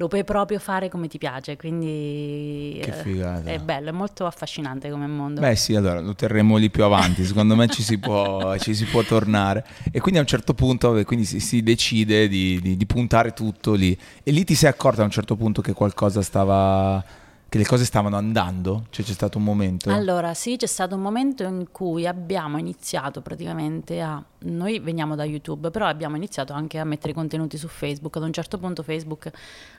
[0.00, 3.50] lo puoi proprio fare come ti piace, quindi Che eh, figata.
[3.50, 5.42] è bello, è molto affascinante come mondo.
[5.42, 8.86] Beh sì, allora lo terremo lì più avanti, secondo me ci si può, ci si
[8.86, 9.62] può tornare.
[9.92, 13.94] E quindi a un certo punto si, si decide di, di- di puntare tutto lì.
[14.22, 17.04] E lì ti sei accorta a un certo punto che qualcosa stava...
[17.50, 18.86] che le cose stavano andando?
[18.90, 19.90] Cioè c'è stato un momento?
[19.90, 24.24] Allora, sì, c'è stato un momento in cui abbiamo iniziato praticamente a...
[24.42, 28.16] Noi veniamo da YouTube, però abbiamo iniziato anche a mettere contenuti su Facebook.
[28.16, 29.32] Ad un certo punto Facebook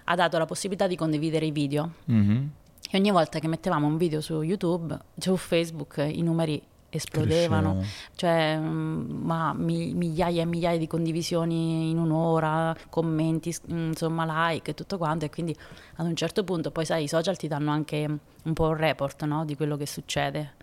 [0.03, 1.93] ha dato la possibilità di condividere i video.
[2.03, 2.49] Mhm.
[2.91, 7.73] E ogni volta che mettevamo un video su YouTube, su Facebook, i numeri esplodevano.
[7.75, 8.09] Cresceva.
[8.15, 14.71] Cioè, mm, ma mi- migliaia e migliaia di condivisioni in un'ora, commenti, s- insomma, like
[14.71, 15.25] e tutto quanto.
[15.25, 15.55] E quindi
[15.95, 18.05] ad un certo punto, poi sai, i social ti danno anche
[18.43, 20.53] un po' un report no, di quello che succede.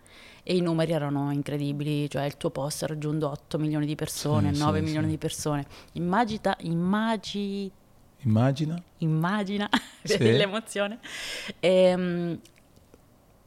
[0.43, 4.55] E i numeri erano incredibili, cioè il tuo post ha raggiunto 8 milioni di persone,
[4.55, 5.13] Sì, 9 sì, milioni sì.
[5.13, 5.67] di persone.
[5.93, 7.71] Immagita, immagi,
[8.23, 8.83] Immagina?
[8.99, 9.69] immagina
[10.03, 10.19] Sì.
[10.19, 10.99] l'emozione.
[11.61, 12.39] Ehm,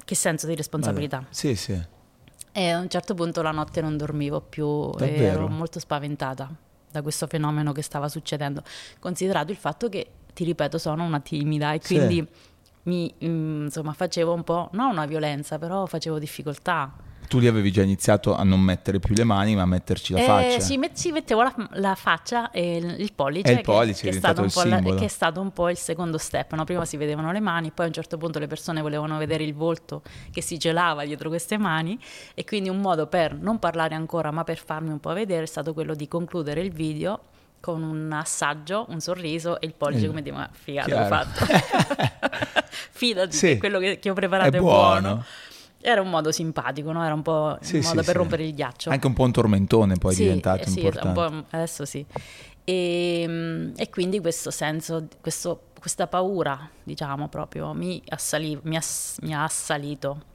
[0.05, 1.17] che senso di responsabilità.
[1.17, 1.29] Vabbè.
[1.33, 1.81] Sì, sì.
[2.53, 5.23] E a un certo punto la notte non dormivo più e Davvero?
[5.23, 6.49] ero molto spaventata
[6.91, 8.61] da questo fenomeno che stava succedendo,
[8.99, 11.95] considerato il fatto che, ti ripeto, sono una timida e Sì.
[11.95, 12.27] quindi
[12.83, 16.91] mi, mm, insomma, facevo un po', non una violenza, però facevo difficoltà
[17.31, 20.19] tu lì avevi già iniziato a non mettere più le mani, ma a metterci la
[20.19, 20.59] Eh, faccia.
[20.59, 24.09] sì, met- sì, mettevo la, la faccia e il, pollice, E il che- pollice che,
[24.09, 26.17] è è stato un diventato po' il la- che è stato un po' il secondo
[26.17, 26.53] step.
[26.55, 26.65] no?
[26.65, 29.53] Prima si vedevano le mani, poi a un certo punto le persone volevano vedere il
[29.53, 31.97] volto che si gelava dietro queste mani
[32.33, 35.47] e quindi un modo per non parlare ancora, ma per farmi un po' vedere è
[35.47, 37.21] stato quello di concludere il video
[37.61, 41.45] con un assaggio, un sorriso e il pollice Eh, come dire, ma figata, l'ho fatto.
[42.91, 43.47] Fidati Sì.
[43.47, 45.23] che quello che, che ho preparato È è, buono.
[45.81, 47.03] Era un modo simpatico, no?
[47.03, 48.17] Era un po' Sì, un sì, modo per sì.
[48.17, 48.89] rompere il ghiaccio.
[48.89, 51.19] Anche un po' un tormentone poi è Sì, diventato eh sì, importante.
[51.19, 52.05] un po', adesso sì.
[52.63, 59.19] E, mm, e quindi questo senso, questo- questa paura, diciamo, proprio mi, assali- mi ass-
[59.21, 60.29] mi ha assalito.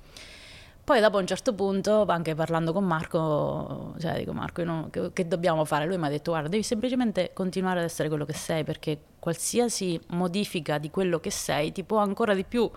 [0.83, 5.11] Poi dopo a un certo punto, anche parlando con Marco, cioè dico Marco, non- che,
[5.13, 5.85] che dobbiamo fare?
[5.87, 10.01] Lui mi ha detto guarda, devi semplicemente continuare ad essere quello che sei perché qualsiasi
[10.11, 12.71] modifica di quello che sei ti può ancora di più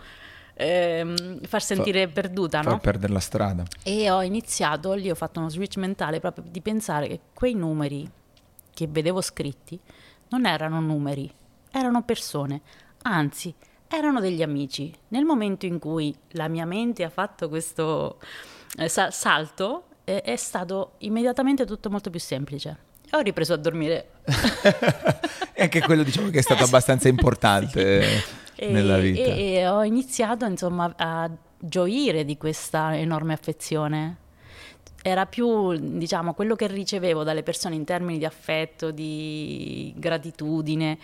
[0.60, 2.80] ehm, far sentire perduta, Far no?
[2.80, 3.64] perdere la strada.
[3.84, 8.10] E ho iniziato, lì ho fatto uno switch mentale proprio di pensare che quei numeri
[8.74, 9.80] che vedevo scritti
[10.30, 11.32] non erano numeri,
[11.72, 12.62] erano persone,
[13.04, 13.54] anzi
[13.88, 14.94] erano degli amici.
[15.10, 18.20] Nel momento in cui la mia mente ha fatto questo
[18.78, 22.88] eh, sa- salto, eh, è stato immediatamente tutto molto più semplice.
[23.12, 24.10] E ho ripreso a dormire.
[25.54, 28.24] e anche quello diciamo che è stato abbastanza importante E,
[28.68, 29.22] nella vita.
[29.22, 34.18] e- e ho iniziato insomma a gioire di questa enorme affezione.
[35.02, 40.98] Era più, diciamo, quello che ricevevo dalle persone in termini di affetto, di gratitudine,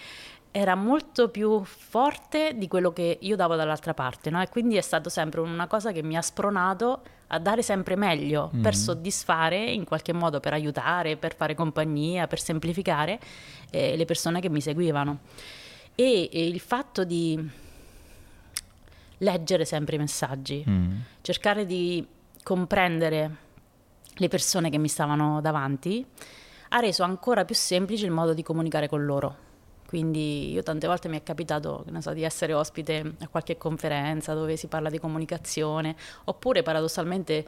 [0.52, 4.41] era molto più forte di quello che io davo dall'altra parte, no?
[4.41, 8.52] E quindi è stato sempre una cosa che mi ha spronato a dare sempre meglio,
[8.62, 13.20] per soddisfare, in qualche modo per aiutare, per fare compagnia, per semplificare
[13.72, 15.20] eh, le persone che mi seguivano.
[15.96, 17.50] E, e il fatto di
[19.20, 20.98] leggere sempre i messaggi, Mm.
[21.22, 22.06] cercare di
[22.44, 23.36] comprendere
[24.16, 26.06] le persone che mi stavano davanti,
[26.70, 29.44] ha reso ancora più semplice il modo di comunicare con loro.
[29.88, 34.58] Quindi io tante volte mi è capitato so, di essere ospite a qualche conferenza dove
[34.58, 37.46] si parla di comunicazione, oppure paradossalmente,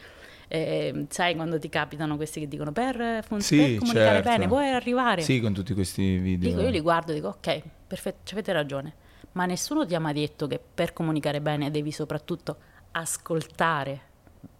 [0.47, 4.29] eh, sai quando ti capitano questi che dicono per, fun- Sì, per comunicare certo.
[4.29, 5.21] bene vuoi arrivare?
[5.23, 6.49] Sì, con tutti questi video.
[6.49, 8.93] Dico, io li guardo e dico, ok, perfetto, ci avete ragione,
[9.33, 12.57] ma nessuno ti ha mai detto che per comunicare bene devi soprattutto
[12.91, 14.01] ascoltare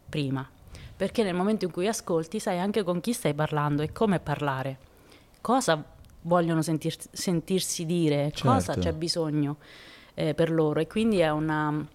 [0.09, 0.47] prima,
[0.95, 4.77] perché nel momento in cui ascolti sai anche con chi stai parlando e come parlare,
[5.41, 5.83] cosa
[6.21, 8.79] vogliono sentir- sentirsi dire, cosa Certo.
[8.81, 9.57] c'è bisogno
[10.13, 10.79] eh, per loro?
[10.79, 11.85] E quindi è una...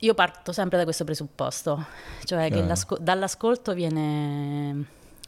[0.00, 1.86] Io parto sempre da questo presupposto,
[2.24, 2.66] cioè che Chiaro.
[2.66, 4.84] l'asco- dall'ascolto viene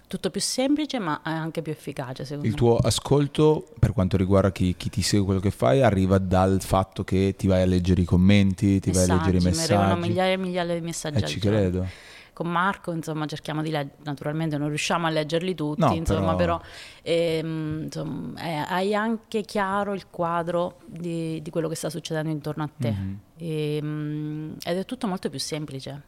[0.09, 2.59] tutto più semplice ma anche più efficace secondo Il me.
[2.59, 7.05] tuo ascolto, per quanto riguarda chi, chi ti segue quello che fai, arriva dal fatto
[7.05, 10.09] che ti vai a leggere i commenti, ti vai a leggere i Mi arrivano messaggi.
[10.09, 11.59] migliaia e migliaia di messaggi Eh, ci giorno.
[11.59, 11.87] credo.
[12.33, 16.59] Con Marco, insomma, cerchiamo di leggere, naturalmente non riusciamo a leggerli tutti, No, insomma, però-
[16.59, 16.61] però,
[17.03, 22.63] ehm, insomma, eh, hai anche chiaro il quadro di, di quello che sta succedendo intorno
[22.63, 22.91] a te.
[22.93, 23.19] Mhm.
[23.39, 26.03] Ehm, ed è tutto molto più semplice.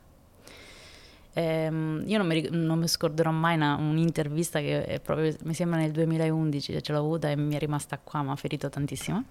[1.35, 5.79] Ehm, io non mi, ric- non mi scorderò mai una- un'intervista che proprio, mi sembra
[5.79, 9.25] nel 2011 ce l'ho avuta e mi è rimasta qua, mi ha ferito tantissimo,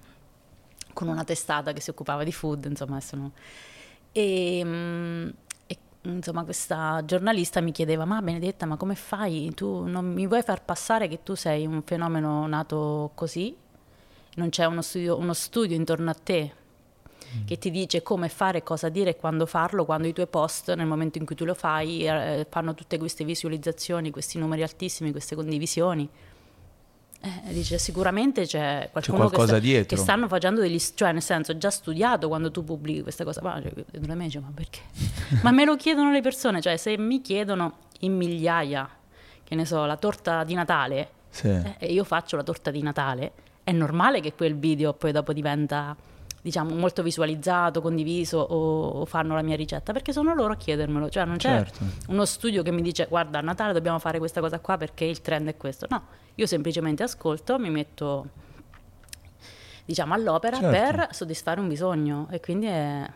[0.94, 3.32] con una testata che si occupava di food, insomma, adesso no.
[4.12, 5.30] E, mm,
[5.68, 9.52] e, insomma, questa giornalista mi chiedeva: Ma Benedetta, ma come fai?
[9.54, 13.56] Tu non mi vuoi far passare che tu sei un fenomeno nato così?
[14.36, 16.54] Non c'è uno studio, uno studio intorno a te
[17.46, 20.86] che ti dice come fare, cosa dire e quando farlo, quando i tuoi post, nel
[20.88, 25.36] momento in cui tu lo fai, eh, fanno tutte queste visualizzazioni, questi numeri altissimi, queste
[25.36, 26.08] condivisioni.
[27.22, 29.98] Eh, dice sicuramente c'è qualcuno che, qualcosa sta- dietro.
[29.98, 33.62] che stanno facendo degli cioè nel senso già studiato quando tu pubblichi questa cosa ma,
[33.62, 34.80] cioè, dentro me dice, ma perché
[35.44, 38.90] ma me lo chiedono le persone cioè se mi chiedono in migliaia
[39.44, 41.48] che ne so la torta di Natale Sì.
[41.50, 43.34] eh, e io faccio la torta di Natale,
[43.66, 45.96] è normale che quel video poi dopo diventa,
[46.42, 51.10] diciamo, molto visualizzato, condiviso o, o fanno la mia ricetta, perché sono loro a chiedermelo,
[51.10, 51.84] cioè non c'è Certo.
[52.08, 55.22] uno studio che mi dice guarda a Natale dobbiamo fare questa cosa qua perché il
[55.22, 56.02] trend è questo, no,
[56.36, 58.28] io semplicemente ascolto, mi metto
[59.86, 60.70] diciamo all'opera Certo.
[60.70, 63.10] per soddisfare un bisogno e quindi è...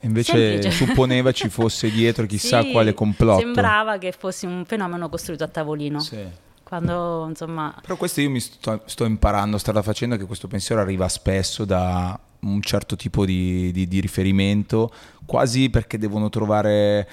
[0.00, 0.70] Invece Semplice.
[0.70, 3.40] supponeva ci fosse dietro chissà Sì, quale complotto.
[3.40, 6.22] Sembrava che fossi un fenomeno costruito a tavolino, Sì.
[6.62, 7.74] quando insomma...
[7.80, 12.18] Però questo io mi sto, sto imparando, strada facendo, che questo pensiero arriva spesso da
[12.44, 14.92] un certo tipo di, di- di riferimento,
[15.26, 17.08] quasi perché devono trovare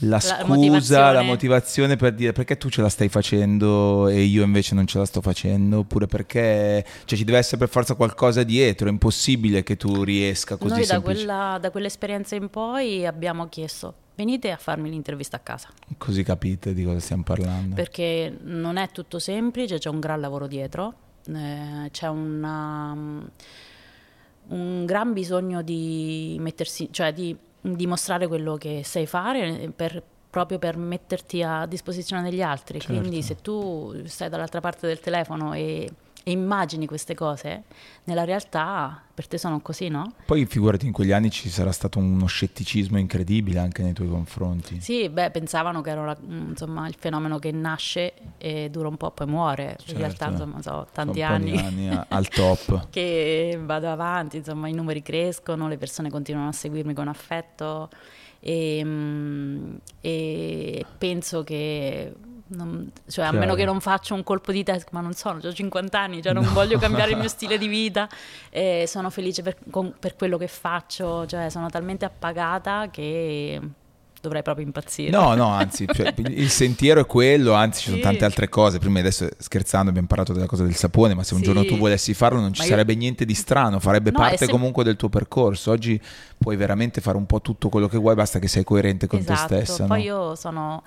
[0.00, 1.22] la scusa, la motivazione.
[1.22, 1.96] motivazione.
[1.96, 5.20] per dire perché tu ce la stai facendo e io invece non ce la sto
[5.20, 10.02] facendo, oppure perché cioè, ci deve essere per forza qualcosa dietro, è impossibile che tu
[10.02, 15.36] riesca così Noi da, quella- da quell'esperienza in poi abbiamo chiesto venite a farmi l'intervista
[15.36, 15.68] a casa.
[15.98, 17.74] Così capite di cosa stiamo parlando.
[17.74, 20.94] Perché non è tutto semplice, c'è un gran lavoro dietro,
[21.28, 22.96] eh, c'è una,
[24.48, 30.76] un gran bisogno di mettersi, cioè di dimostrare quello che sai fare per, proprio per
[30.76, 32.80] metterti a disposizione degli altri.
[32.80, 32.98] Certo.
[32.98, 35.90] Quindi se tu stai dall'altra parte del telefono e
[36.28, 37.62] e immagini queste cose,
[38.02, 40.14] nella realtà per te sono così, no?
[40.26, 44.80] Poi figurati in quegli anni ci sarà stato uno scetticismo incredibile anche nei tuoi confronti.
[44.80, 49.12] Sì, beh, pensavano che era la, insomma, il fenomeno che nasce e dura un po'
[49.12, 49.76] poi muore.
[49.78, 49.92] Certo.
[49.92, 52.88] In realtà, insomma, so, tanti Sono anni, anni al top.
[52.90, 57.88] che vado avanti, insomma, i numeri crescono, le persone continuano a seguirmi con affetto
[58.40, 62.12] e, mm, e penso che
[62.48, 65.52] non, cioè, a meno che non faccia un colpo di testa, ma non sono, ho
[65.52, 66.52] 50 anni, cioè non no.
[66.52, 68.08] voglio cambiare il mio stile di vita,
[68.50, 73.60] eh, sono felice per, con, per, quello che faccio, cioè sono talmente appagata che
[74.26, 75.10] dovrei proprio impazzire.
[75.10, 78.78] No, no, anzi, cioè, il sentiero è quello, anzi ci sono tante altre cose.
[78.78, 81.46] Prima adesso scherzando abbiamo parlato della cosa del sapone, ma se un sì.
[81.46, 82.98] giorno tu volessi farlo non ci ma sarebbe io...
[82.98, 85.70] niente di strano, farebbe no, parte sem- comunque del tuo percorso.
[85.70, 86.00] Oggi
[86.36, 89.54] puoi veramente fare un po' tutto quello che vuoi, basta che sei coerente con esatto.
[89.54, 89.84] te stessa.
[89.84, 90.04] Poi no?
[90.04, 90.82] io sono,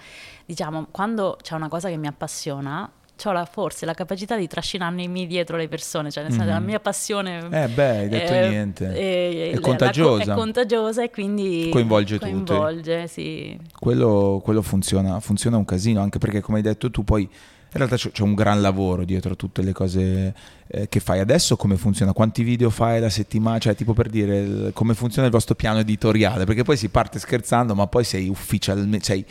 [0.46, 2.90] diciamo, quando c'è una cosa che mi appassiona,
[3.28, 6.56] ho la, forse la capacità di trascinarmi dietro le persone, cioè nel senso mm-hmm.
[6.56, 7.38] la mia passione...
[7.50, 8.94] Eh beh, hai detto è, niente.
[8.94, 10.26] È, è contagiosa.
[10.26, 11.70] La, è contagiosa e quindi...
[11.72, 13.08] Coinvolge, coinvolge tutti.
[13.08, 13.60] sì.
[13.78, 17.30] Quello, quello funziona, funziona un casino, anche perché come hai detto tu poi...
[17.72, 20.34] In realtà c'è un gran lavoro dietro tutte le cose
[20.66, 24.72] eh, che fai adesso, come funziona, quanti video fai la settimana, cioè tipo per dire
[24.74, 29.06] come funziona il vostro piano editoriale, perché poi si parte scherzando, ma poi sei ufficialmente,
[29.06, 29.24] sei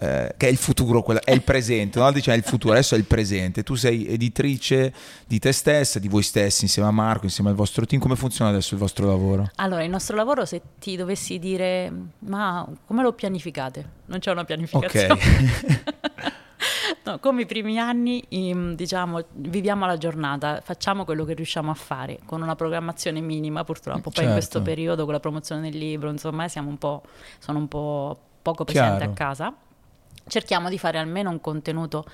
[0.00, 2.12] eh, che è il futuro, è il presente, no?
[2.12, 4.92] diciamo è il futuro, adesso è il presente, tu sei editrice
[5.26, 8.50] di te stessa, di voi stessi, insieme a Marco, insieme al vostro team, come funziona
[8.50, 9.50] adesso il vostro lavoro?
[9.56, 13.96] Allora, il nostro lavoro, se ti dovessi dire, ma come lo pianificate?
[14.06, 15.12] Non c'è una pianificazione.
[15.12, 15.96] Ok.
[17.04, 18.22] No, come i primi anni,
[18.74, 24.10] diciamo, viviamo la giornata, facciamo quello che riusciamo a fare, con una programmazione minima purtroppo.
[24.10, 24.28] Poi certo.
[24.28, 27.02] in questo periodo, con la promozione del libro, insomma, siamo un po',
[27.38, 29.12] sono un po' poco presente Chiaro.
[29.12, 29.54] a casa
[30.28, 32.04] cerchiamo di fare almeno un contenuto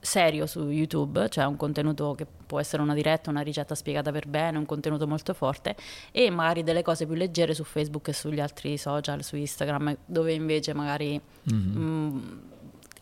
[0.00, 4.28] serio su YouTube, cioè un contenuto che può essere una diretta, una ricetta spiegata per
[4.28, 5.74] bene, un contenuto molto forte
[6.12, 10.32] e magari delle cose più leggere su Facebook e sugli altri social, su Instagram, dove
[10.32, 11.20] invece magari
[11.52, 11.82] mm-hmm.
[11.82, 12.40] mh,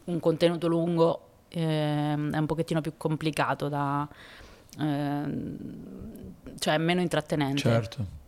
[0.05, 4.09] un contenuto lungo eh, è un pochettino più complicato da...
[4.79, 5.57] Eh,
[6.59, 7.61] cioè meno intrattenente.
[7.61, 8.23] Certo.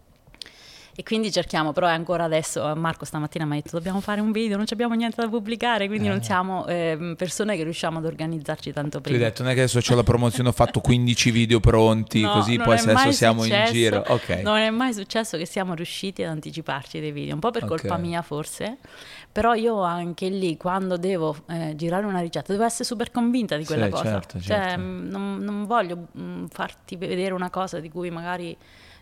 [0.99, 4.33] E quindi cerchiamo, però è ancora adesso, Marco stamattina mi ha detto dobbiamo fare un
[4.33, 6.11] video, non abbiamo niente da pubblicare, quindi eh.
[6.11, 9.19] non siamo eh, persone che riusciamo ad organizzarci tanto prima.
[9.19, 12.23] Ti hai detto, non è che adesso ho la promozione, ho fatto 15 video pronti,
[12.23, 14.05] no, così poi adesso siamo successo, in giro.
[14.07, 14.43] Okay.
[14.43, 17.77] Non è mai successo che siamo riusciti ad anticiparci dei video, un po' per okay.
[17.77, 18.79] colpa mia forse,
[19.31, 23.67] però io anche lì quando devo eh, girare una ricetta devo essere super convinta di
[23.67, 24.05] quella sì, cosa.
[24.05, 24.81] Certo, cioè, certo.
[24.81, 28.57] non, non voglio mh, mm, farti vedere una cosa di cui magari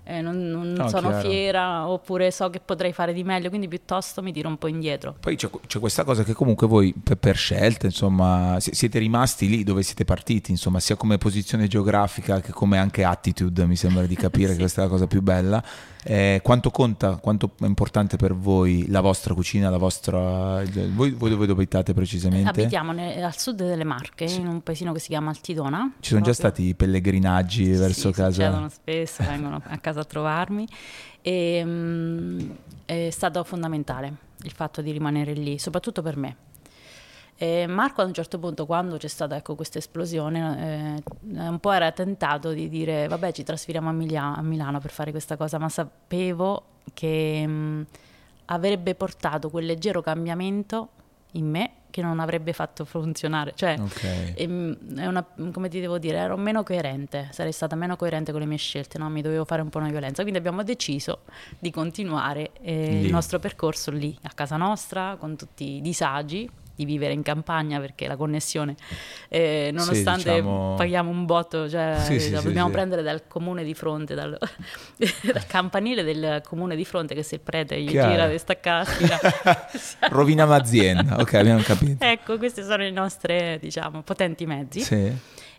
[0.05, 1.29] eh, non, non no, sono chiaro.
[1.29, 5.15] fiera oppure so che potrei fare di meglio, quindi piuttosto mi tiro un po' indietro.
[5.19, 9.65] Poi c'è, c'è questa cosa che comunque voi per, per scelta, insomma, siete rimasti lì
[9.65, 14.15] dove siete partiti, insomma, sia come posizione geografica che come anche attitude, mi sembra di
[14.15, 14.53] capire sì.
[14.55, 15.65] che questa è la cosa più bella.
[16.07, 20.63] Eh, quanto conta, quanto è importante per voi la vostra cucina, la vostra...
[20.93, 22.49] Voi, voi dove abitate precisamente?
[22.49, 24.41] Abitiamo nel, al sud delle Marche, sì.
[24.41, 25.93] in un paesino che si chiama Altidona.
[26.01, 26.25] Ci sono proprio.
[26.25, 28.33] già stati pellegrinaggi sì, verso sì, casa?
[28.33, 30.69] succedono spesso, vengono a casa a trovarmi.
[31.23, 34.13] E, um, è stato fondamentale
[34.43, 36.37] il fatto di rimanere lì, soprattutto per me.
[37.37, 41.73] E Marco ad un certo punto, quando c'è stata ecco, questa esplosione, eh, un po'
[41.73, 45.59] era tentato di dire vabbè ci trasferiamo a, Milia- a Milano per fare questa cosa,
[45.59, 47.87] ma sapevo che mh,
[48.47, 50.89] avrebbe portato quel leggero cambiamento
[51.33, 53.53] in me che non avrebbe fatto funzionare.
[53.55, 54.35] Cioè, okay.
[54.35, 54.49] è,
[55.01, 58.47] è una, come ti devo dire, ero meno coerente, sarei stata meno coerente con le
[58.47, 59.09] mie scelte, no?
[59.09, 60.23] mi dovevo fare un po' una violenza.
[60.23, 61.21] Quindi abbiamo deciso
[61.59, 66.85] di continuare eh, il nostro percorso lì, a casa nostra, con tutti i disagi di
[66.85, 68.75] vivere in campagna perché la connessione,
[69.29, 70.75] eh, nonostante sì, diciamo...
[70.77, 74.37] paghiamo un botto, cioè, sì, sì, la dobbiamo prendere dal comune di fronte, dal,
[74.97, 78.11] dal, campanile del comune di fronte che se il prete gli Chiaro.
[78.11, 79.19] gira questa casa.
[80.09, 82.05] Roviniamo azienda, ok, abbiamo capito.
[82.05, 84.83] ecco, questi sono i nostri, diciamo, potenti mezzi.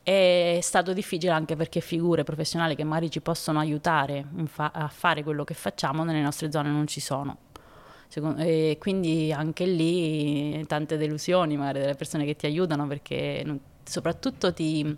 [0.03, 5.23] È stato difficile anche perché figure professionali che magari ci possono aiutare fa- a fare
[5.23, 7.37] quello che facciamo nelle nostre zone non ci sono.
[8.37, 14.53] E quindi anche lì tante delusioni magari delle persone che ti aiutano perché non, soprattutto
[14.53, 14.95] ti,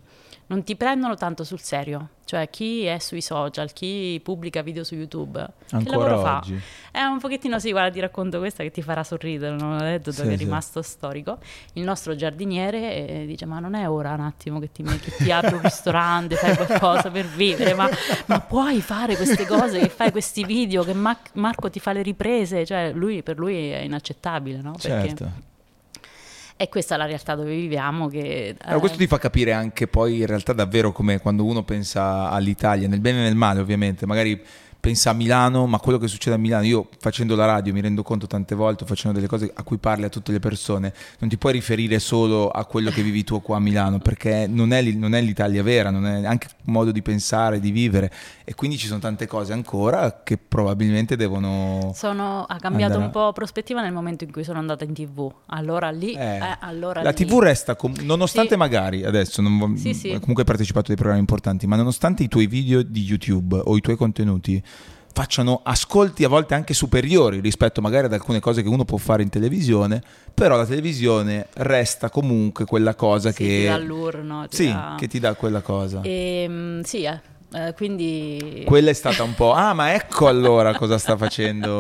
[0.48, 2.10] non ti prendono tanto sul serio.
[2.28, 5.40] Cioè chi è sui social, chi pubblica video su YouTube,
[5.72, 6.58] Ancora che lavoro oggi.
[6.58, 7.00] fa?
[7.00, 10.22] È un pochettino sì, guarda, ti racconto questa che ti farà sorridere, un aneddoto Sì,
[10.24, 10.44] che è sì.
[10.44, 11.38] rimasto storico.
[11.74, 15.32] Il nostro giardiniere eh, dice, ma non è ora un attimo che ti, che ti
[15.32, 17.90] apri un ristorante, fai qualcosa per vivere, ma,
[18.26, 22.02] ma puoi fare queste cose, che fai questi video, che Ma- Marco ti fa le
[22.02, 24.74] riprese, cioè lui, per lui è inaccettabile, no?
[24.74, 25.32] Perché Certo.
[26.58, 28.56] È questa la realtà dove viviamo che...
[28.62, 32.30] Allora, questo eh, ti fa capire anche poi in realtà davvero come quando uno pensa
[32.30, 34.42] all'Italia, nel bene e nel male ovviamente, magari
[34.88, 38.04] pensa a Milano, ma quello che succede a Milano, io facendo la radio mi rendo
[38.04, 41.38] conto tante volte, facendo delle cose a cui parli a tutte le persone, non ti
[41.38, 45.14] puoi riferire solo a quello che vivi tu qua a Milano, perché non è, non
[45.14, 48.10] è l'Italia vera, non è anche un modo di pensare, di vivere,
[48.46, 51.92] e quindi ci sono tante cose ancora che probabilmente devono...
[51.94, 53.08] Sono, ha cambiato Andrà.
[53.08, 55.30] un po' prospettiva nel momento in cui sono andata in tv.
[55.48, 57.26] Allora lì, Eh, eh, allora la lì.
[57.26, 58.58] TV resta, com- nonostante Sì.
[58.58, 60.08] magari adesso, non Sì, sì.
[60.12, 63.76] comunque hai partecipato a dei programmi importanti, ma nonostante i tuoi video di YouTube o
[63.76, 64.64] i tuoi contenuti
[65.18, 69.24] facciano ascolti a volte anche superiori rispetto magari ad alcune cose che uno può fare
[69.24, 70.00] in televisione,
[70.32, 73.48] però la televisione resta comunque quella cosa Sì, che...
[73.48, 74.48] ti dà l'ur, no?
[74.48, 76.02] Ti sì, dà- che ti dà quella cosa.
[76.04, 77.20] Ehm, sì, eh,
[77.54, 78.64] eh, quindi...
[78.66, 79.54] Quella è stata un po'...
[79.54, 81.80] Ah, ma ecco allora cosa sta facendo,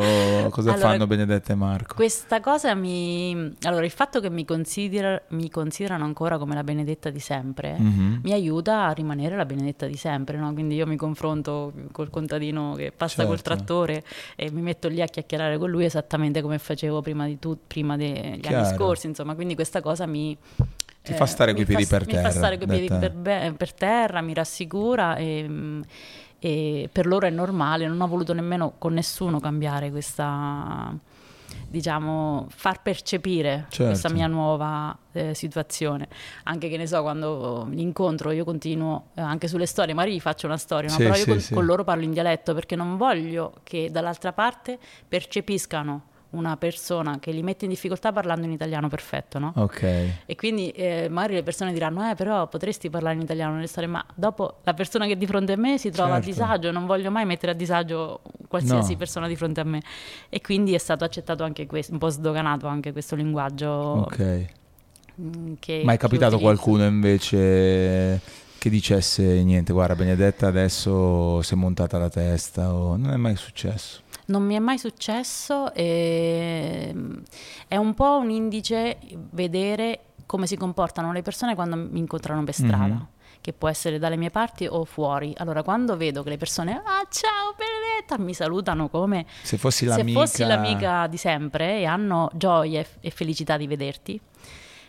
[0.49, 1.93] cosa Allora, fanno Benedetta e Marco.
[1.95, 3.53] Questa cosa mi...
[3.63, 8.19] Allora, il fatto che mi, considera- mi considerano ancora come la benedetta di sempre Mhm.
[8.23, 10.53] mi aiuta a rimanere la benedetta di sempre, no?
[10.53, 13.53] Quindi io mi confronto col contadino che passa col Certo.
[13.55, 14.03] trattore
[14.35, 17.97] e mi metto lì a chiacchierare con lui esattamente come facevo prima, di tu- prima
[17.97, 20.35] degli anni scorsi, insomma, quindi questa cosa mi...
[21.01, 23.53] Ti fa stare mi coi piedi fa- per Mi fa terra, stare coi piedi per,
[23.55, 25.81] per terra, mi rassicura e,
[26.39, 30.93] e per loro è normale, non ho voluto nemmeno con nessuno cambiare questa,
[31.69, 33.85] diciamo, far percepire Certo.
[33.85, 36.07] questa mia nuova eh, situazione.
[36.43, 40.19] Anche che ne so, quando li incontro io continuo eh, anche sulle storie, magari gli
[40.19, 40.95] faccio una storia, no?
[40.95, 41.53] Sì, però io sì, con, sì.
[41.53, 44.77] con loro parlo in dialetto perché non voglio che dall'altra parte
[45.07, 49.53] percepiscano una persona che li mette in difficoltà parlando in italiano perfetto, no?
[49.55, 49.81] Ok.
[50.25, 53.87] E quindi eh, magari le persone diranno, eh, però potresti parlare in italiano nelle storie,
[53.89, 56.29] ma dopo la persona che è di fronte a me si trova Certo.
[56.29, 58.97] a disagio, non voglio mai mettere a disagio qualsiasi No.
[58.97, 59.81] persona di fronte a me.
[60.29, 63.69] E quindi è stato accettato anche questo, un po' sdoganato anche questo linguaggio.
[63.69, 64.45] Ok.
[65.21, 68.19] mm, Che, Ma è capitato qualcuno invece
[68.59, 73.35] che dicesse niente, guarda Benedetta adesso si è montata la testa o non è mai
[73.35, 74.01] successo?
[74.27, 77.17] Non mi è mai successo e mm,
[77.67, 78.97] è un po' un indice
[79.31, 82.85] vedere come si comportano le persone quando mi incontrano per strada.
[82.93, 83.07] Mhm.
[83.39, 85.33] Che può essere dalle mie parti o fuori.
[85.37, 89.95] Allora, quando vedo che le persone, ah, ciao Benedetta, mi salutano come Se fossi se
[89.95, 90.19] l'amica...
[90.19, 94.19] fossi l'amica di sempre e hanno gioia e, felicità di vederti,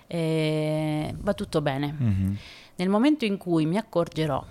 [0.08, 1.94] eh, va tutto bene.
[1.96, 2.36] Mhm,
[2.76, 4.44] Nel momento in cui mi accorgerò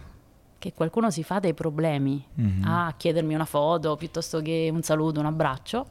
[0.60, 2.64] che qualcuno si fa dei problemi mhm.
[2.64, 5.86] a chiedermi una foto piuttosto che un saluto, un abbraccio,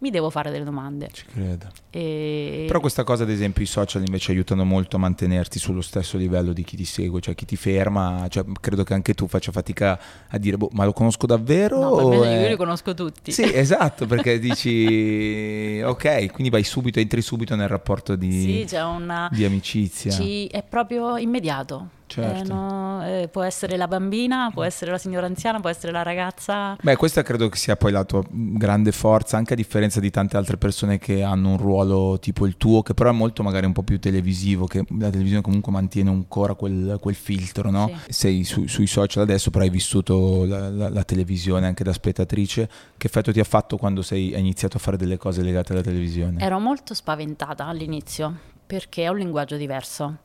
[0.00, 1.10] mi devo fare delle domande.
[1.12, 1.66] Ci credo.
[1.90, 2.64] E...
[2.66, 6.52] Però questa cosa, ad esempio, i social invece aiutano molto a mantenerti sullo stesso livello
[6.52, 10.00] di chi ti segue, cioè chi ti ferma, cioè, credo che anche tu faccia fatica
[10.28, 11.80] a dire, boh, ma lo conosco davvero?
[11.80, 13.30] No, o è- io li conosco tutti.
[13.30, 18.82] Sì, esatto, perché dici, ok, quindi vai subito, entri subito nel rapporto di, Sì, c'è
[18.82, 19.28] una...
[19.30, 20.10] di amicizia.
[20.12, 21.98] ci- è proprio immediato.
[22.10, 22.42] Certo.
[22.52, 26.02] Eh, no, eh, può essere la bambina, può essere la signora anziana, può essere la
[26.02, 26.76] ragazza.
[26.82, 30.36] Beh, questa credo che sia poi la tua grande forza, anche a differenza di tante
[30.36, 33.72] altre persone che hanno un ruolo tipo il tuo, che però è molto magari un
[33.72, 37.88] po' più televisivo, che la televisione comunque mantiene ancora quel, quel filtro, no?
[38.06, 38.12] Sì.
[38.12, 42.68] Sei su- sui social adesso, però hai vissuto la, la- la televisione anche da spettatrice.
[42.96, 45.82] Che effetto ti ha fatto quando sei, hai iniziato a fare delle cose legate alla
[45.82, 46.40] televisione?
[46.42, 48.34] Ero molto spaventata all'inizio
[48.66, 50.16] perché è un linguaggio diverso.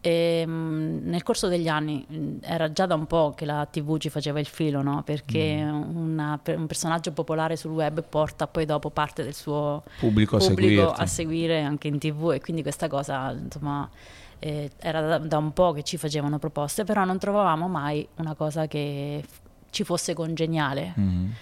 [0.00, 3.98] E, mh, nel corso degli anni mh, era già da un po' che la TV
[3.98, 5.02] ci faceva il filo, no?
[5.02, 5.96] perché Mm.
[5.96, 10.38] una- per- un personaggio popolare sul web porta poi dopo parte del suo Pubblico a
[10.38, 11.00] pubblico seguirti.
[11.02, 13.88] a seguire anche in TV e quindi questa cosa insomma
[14.38, 18.34] eh, era da, da un po' che ci facevano proposte, però non trovavamo mai una
[18.36, 19.40] cosa che f-
[19.70, 20.92] ci fosse congeniale.
[20.94, 21.32] Mhm.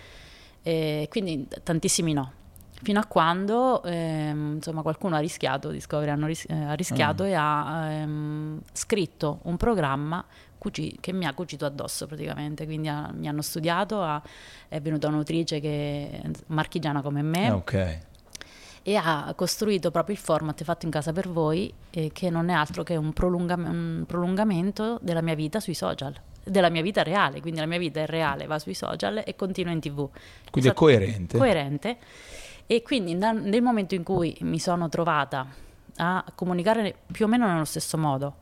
[0.62, 2.32] E quindi tantissimi no.
[2.82, 7.28] Fino a quando ehm, insomma, qualcuno ha rischiato, Discovery hanno ris- eh, ha rischiato Ah.
[7.28, 10.24] e ha ehm, scritto un programma
[10.58, 12.64] cuci- che mi ha cucito addosso praticamente.
[12.66, 14.22] Quindi ha- mi hanno studiato, ha-
[14.68, 17.98] è venuta un'autrice che è marchigiana come me Ah, ok.
[18.82, 22.52] e ha costruito proprio il format fatto in casa per voi, eh, che non è
[22.52, 26.14] altro che un, prolungam- un prolungamento della mia vita sui social,
[26.44, 27.40] della mia vita reale.
[27.40, 30.08] Quindi la mia vita è reale, va sui social e continua in tv.
[30.50, 30.74] Quindi è Esatto.
[30.74, 31.38] coerente.
[31.38, 31.96] coerente.
[32.66, 35.46] E quindi nel momento in cui mi sono trovata
[35.96, 38.36] a comunicare più o meno nello stesso modo,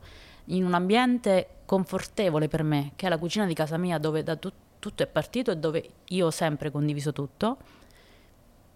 [0.45, 4.35] in un ambiente confortevole per me, che è la cucina di casa mia, dove da
[4.35, 7.57] tu- tutto è partito e dove io ho sempre condiviso tutto,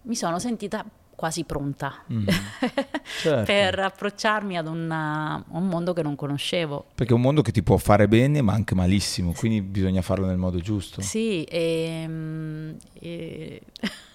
[0.02, 0.84] mi sono sentita
[1.14, 2.26] quasi pronta mm.
[3.20, 3.44] certo.
[3.44, 6.86] per approcciarmi ad una, un mondo che non conoscevo.
[6.94, 10.26] Perché è un mondo che ti può fare bene ma anche malissimo, quindi bisogna farlo
[10.26, 11.02] nel modo giusto.
[11.02, 13.60] Sì, e, ehm, e...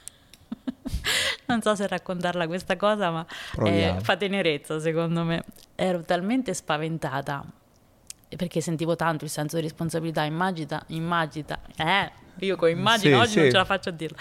[1.47, 3.25] non so se raccontarla questa cosa, ma
[3.65, 5.43] eh, fa tenerezza secondo me.
[5.75, 7.43] Ero talmente spaventata
[8.35, 13.31] perché sentivo tanto il senso di responsabilità, immagina, immagina, eh, io con immagina sì, oggi
[13.31, 13.39] sì.
[13.39, 14.17] non ce la faccio a dirlo.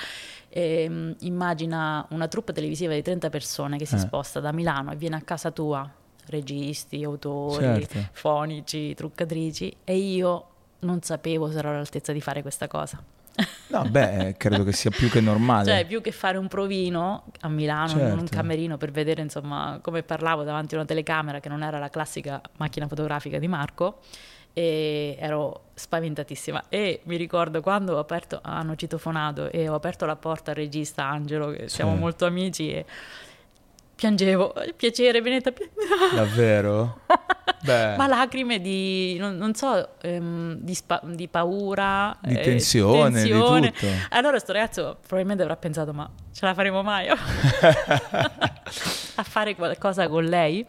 [0.48, 3.98] Eh, immagina una troupe televisiva di 30 persone che si eh.
[3.98, 5.90] sposta da Milano e viene a casa tua,
[6.26, 8.08] registi, autori, certo.
[8.12, 10.46] fonici, truccatrici, e io
[10.80, 13.02] non sapevo se ero all'altezza di fare questa cosa.
[13.68, 15.66] No, beh, credo che sia più che normale.
[15.66, 18.12] Cioè, più che fare un provino a Milano, certo.
[18.12, 21.78] in un camerino per vedere, insomma, come parlavo davanti a una telecamera che non era
[21.78, 23.98] la classica macchina fotografica di Marco,
[24.56, 30.14] e ero spaventatissima e mi ricordo quando ho aperto, hanno citofonato e ho aperto la
[30.14, 31.74] porta al regista Angelo che sì.
[31.74, 32.86] siamo molto amici e
[33.96, 35.52] piangevo, piacere Benetta
[36.14, 37.00] davvero?
[37.96, 43.60] ma lacrime di, non, non so, ehm, di, spa, di, paura di tensione, eh, tensione.
[43.60, 43.86] di tutto.
[44.10, 47.08] Allora sto ragazzo probabilmente avrà pensato ma ce la faremo mai?
[49.16, 50.66] A fare qualcosa con lei?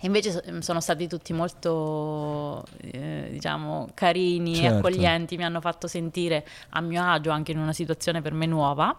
[0.00, 4.76] E invece mm, sono stati tutti molto, eh, diciamo, carini certo.
[4.78, 8.94] accoglienti, mi hanno fatto sentire a mio agio anche in una situazione per me nuova,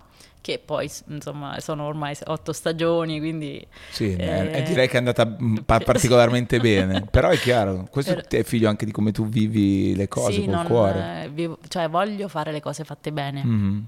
[0.47, 3.67] che poi insomma sono ormai otto stagioni, quindi...
[3.89, 8.27] Sì, eh, direi che è andata mm, particolarmente bene, però è chiaro, questo per...
[8.27, 11.23] è figlio anche di come tu vivi le cose sì, col non, cuore.
[11.23, 13.43] Eh, vivo, cioè voglio fare le cose fatte bene.
[13.43, 13.79] Mm-hmm.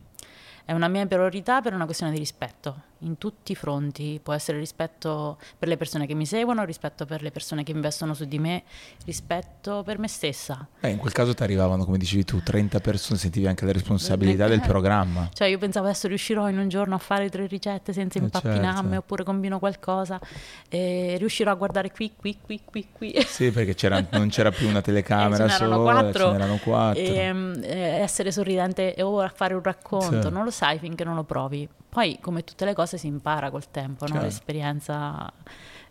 [0.65, 4.57] È una mia priorità per una questione di rispetto in tutti i fronti, può essere
[4.57, 8.39] rispetto per le persone che mi seguono, rispetto per le persone che investono su di
[8.39, 8.63] me,
[9.05, 10.67] rispetto per me stessa.
[10.79, 14.47] Eh, in quel caso ti arrivavano, come dicevi tu, 30 persone, sentivi anche la responsabilità
[14.47, 15.29] del programma.
[15.33, 18.81] Cioè io pensavo adesso riuscirò in un giorno a fare tre ricette senza eh impappinarmi
[18.81, 18.97] certo.
[18.97, 20.19] oppure combino qualcosa,
[20.67, 23.15] e riuscirò a guardare qui, qui, qui, qui, qui.
[23.25, 27.01] Sì, perché c'era, non c'era più una telecamera eh, sola, quattro, ce n'erano quattro.
[27.01, 30.29] E, eh, essere sorridente o a fare un racconto, certo.
[30.29, 31.67] non lo sai finché non lo provi.
[31.89, 34.21] Poi, come tutte le cose, si impara col tempo, certo.
[34.21, 34.21] no?
[34.23, 35.31] l'esperienza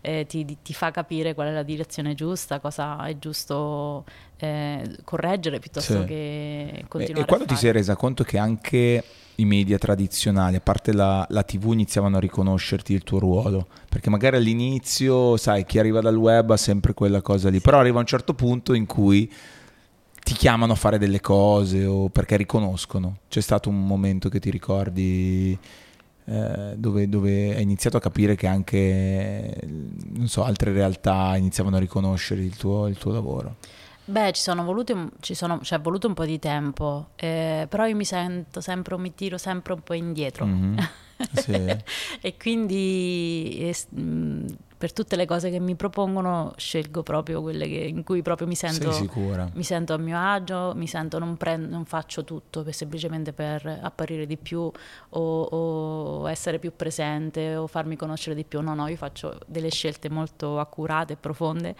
[0.01, 4.05] eh, ti, ti, fa capire qual è la direzione giusta, cosa è giusto
[4.37, 6.07] eh, correggere piuttosto sì.
[6.07, 7.25] che continuare.
[7.25, 11.43] E, quando ti sei resa conto che anche i media tradizionali, a parte la, la,
[11.43, 13.67] TV, iniziavano a riconoscerti il tuo ruolo?
[13.89, 17.99] Perché magari all'inizio, sai, chi arriva dal web ha sempre quella cosa lì, però arriva
[17.99, 19.31] un certo punto in cui
[20.23, 23.19] ti chiamano a fare delle cose o perché riconoscono.
[23.29, 25.59] C'è stato un momento che ti ricordi
[26.29, 29.59] eh, dove, dove, hai iniziato a capire che anche
[30.25, 33.57] so, altre realtà iniziavano a riconoscere il tuo, il tuo lavoro?
[34.05, 37.87] Beh, ci sono voluti, ci sono, cioè, è voluto un po' di tempo, eh, però
[37.87, 40.47] io mi sento sempre, mi tiro sempre un po' indietro.
[40.47, 40.79] Mm-hmm.
[41.35, 41.53] Sì.
[42.21, 43.75] e quindi eh,
[44.79, 48.55] per tutte le cose che mi propongono scelgo proprio quelle che, in cui proprio mi
[48.55, 48.93] sento,
[49.53, 53.67] mi sento, a mio agio, mi sento non, prendo, non faccio tutto per, semplicemente per
[53.83, 58.61] apparire di più o, o, essere più presente o farmi conoscere di più.
[58.61, 61.75] No, no, io faccio delle scelte molto accurate e profonde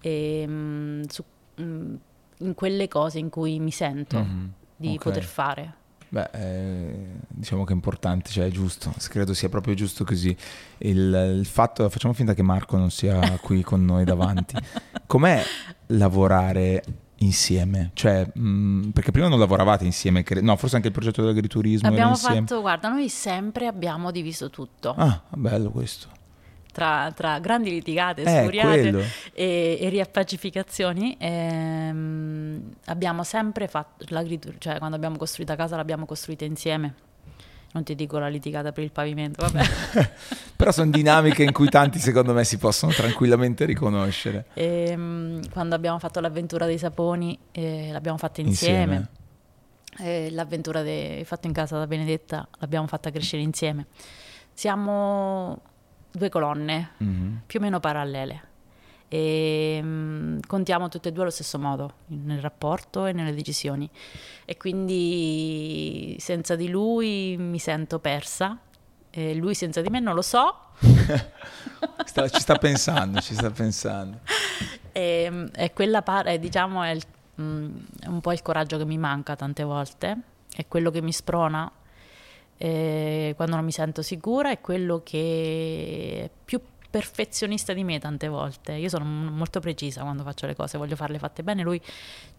[0.00, 1.24] e, mh, mm, su,
[1.56, 1.94] mh, mm,
[2.38, 4.46] in quelle cose in cui mi sento mm-hmm.
[4.74, 4.98] di okay.
[4.98, 5.74] poter fare.
[6.10, 10.34] Beh, eh, diciamo che è importante, cioè è giusto, credo sia proprio giusto così.
[10.78, 14.56] Il, il, fatto, facciamo finta che Marco non sia qui con noi davanti.
[15.06, 15.42] Com'è
[15.88, 16.82] lavorare
[17.16, 17.90] insieme?
[17.92, 21.88] Cioè, mh, mm, perché prima non lavoravate insieme, cre- no, forse anche il progetto dell'agriturismo.
[21.88, 24.94] Abbiamo fatto, guarda, noi sempre abbiamo diviso tutto.
[24.96, 26.16] Ah, bello questo
[26.78, 28.88] tra, tra grandi litigate, eh, sfuriate
[29.32, 31.16] e, e, riappacificazioni.
[31.18, 36.94] Ehm, abbiamo sempre fatto l'agricoltura, cioè quando abbiamo costruito casa l'abbiamo costruita insieme.
[37.70, 40.10] Non ti dico la litigata per il pavimento, vabbè.
[40.56, 44.46] Però sono dinamiche in cui tanti secondo me si possono tranquillamente riconoscere.
[44.54, 49.08] E, ehm, quando abbiamo fatto l'avventura dei saponi eh, l'abbiamo fatta insieme.
[49.96, 50.30] insieme.
[50.30, 53.86] l'avventura de- fatta in casa da Benedetta l'abbiamo fatta crescere insieme.
[54.54, 55.60] Siamo
[56.18, 57.36] due colonne mm-hmm.
[57.46, 58.42] più o meno parallele.
[59.08, 63.88] E um, contiamo tutte e due allo stesso modo nel rapporto e nelle decisioni.
[64.44, 68.58] E quindi senza di lui mi sento persa.
[69.10, 70.54] E lui senza di me non lo so.
[72.04, 74.20] Sta, ci sta pensando ci sta pensando.
[74.92, 77.02] E, e quella parte diciamo è, il,
[77.36, 80.16] um, è un po' il coraggio che mi manca tante volte
[80.54, 81.70] è quello che mi sprona
[82.58, 88.72] eh, quando non mi sento sicura è quello che più perfezionista di me tante volte.
[88.72, 91.62] Io sono molto precisa quando faccio le cose, voglio farle fatte bene.
[91.62, 91.80] Lui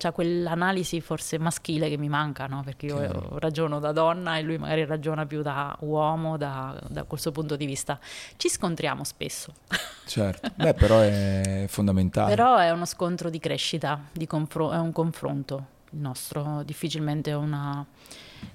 [0.02, 2.62] ha quell'analisi forse maschile che mi manca, no?
[2.64, 3.38] perché io Chiaro.
[3.40, 7.56] ragiono da donna e lui magari ragiona più da uomo, da, da quel suo punto
[7.56, 8.00] di vista.
[8.36, 9.54] Ci scontriamo spesso.
[10.10, 12.32] Certo, beh però è fondamentale.
[12.32, 17.36] Però è uno scontro di crescita, di confro- è un confronto il nostro, difficilmente è
[17.36, 17.86] una,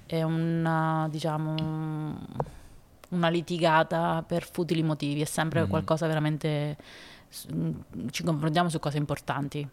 [0.05, 2.15] è una diciamo
[3.09, 5.69] una litigata per futili motivi, è sempre mm.
[5.69, 6.77] qualcosa veramente
[8.11, 9.67] ci confrontiamo su cose importanti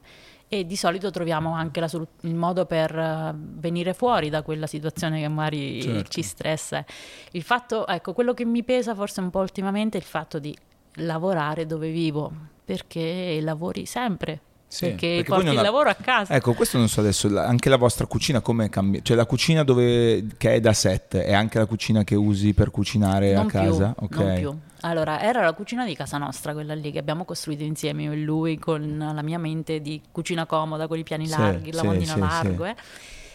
[0.49, 1.89] e di solito troviamo anche la,
[2.23, 6.11] il modo per uh, venire fuori da quella situazione che magari certo.
[6.11, 6.85] ci stressa.
[7.31, 10.55] Il fatto, ecco, quello che mi pesa forse un po' ultimamente è il fatto di
[10.97, 12.31] lavorare dove vivo,
[12.65, 14.41] perché lavori sempre
[14.73, 15.62] sì, perché, perché porti il ha...
[15.62, 16.35] lavoro a casa.
[16.35, 19.03] Ecco, questo non so adesso, anche la vostra cucina come cambia?
[19.03, 22.70] Cioè la cucina dove, che è da set è anche la cucina che usi per
[22.70, 23.95] cucinare non a casa?
[23.95, 24.25] Più, okay.
[24.25, 24.59] Non più.
[24.89, 28.16] Allora, era la cucina di casa nostra, quella lì che abbiamo costruito insieme io e
[28.16, 32.18] lui con la mia mente di cucina comoda, con i piani larghi, il lavandino sì,
[32.18, 32.64] largo.
[32.64, 32.75] Eh.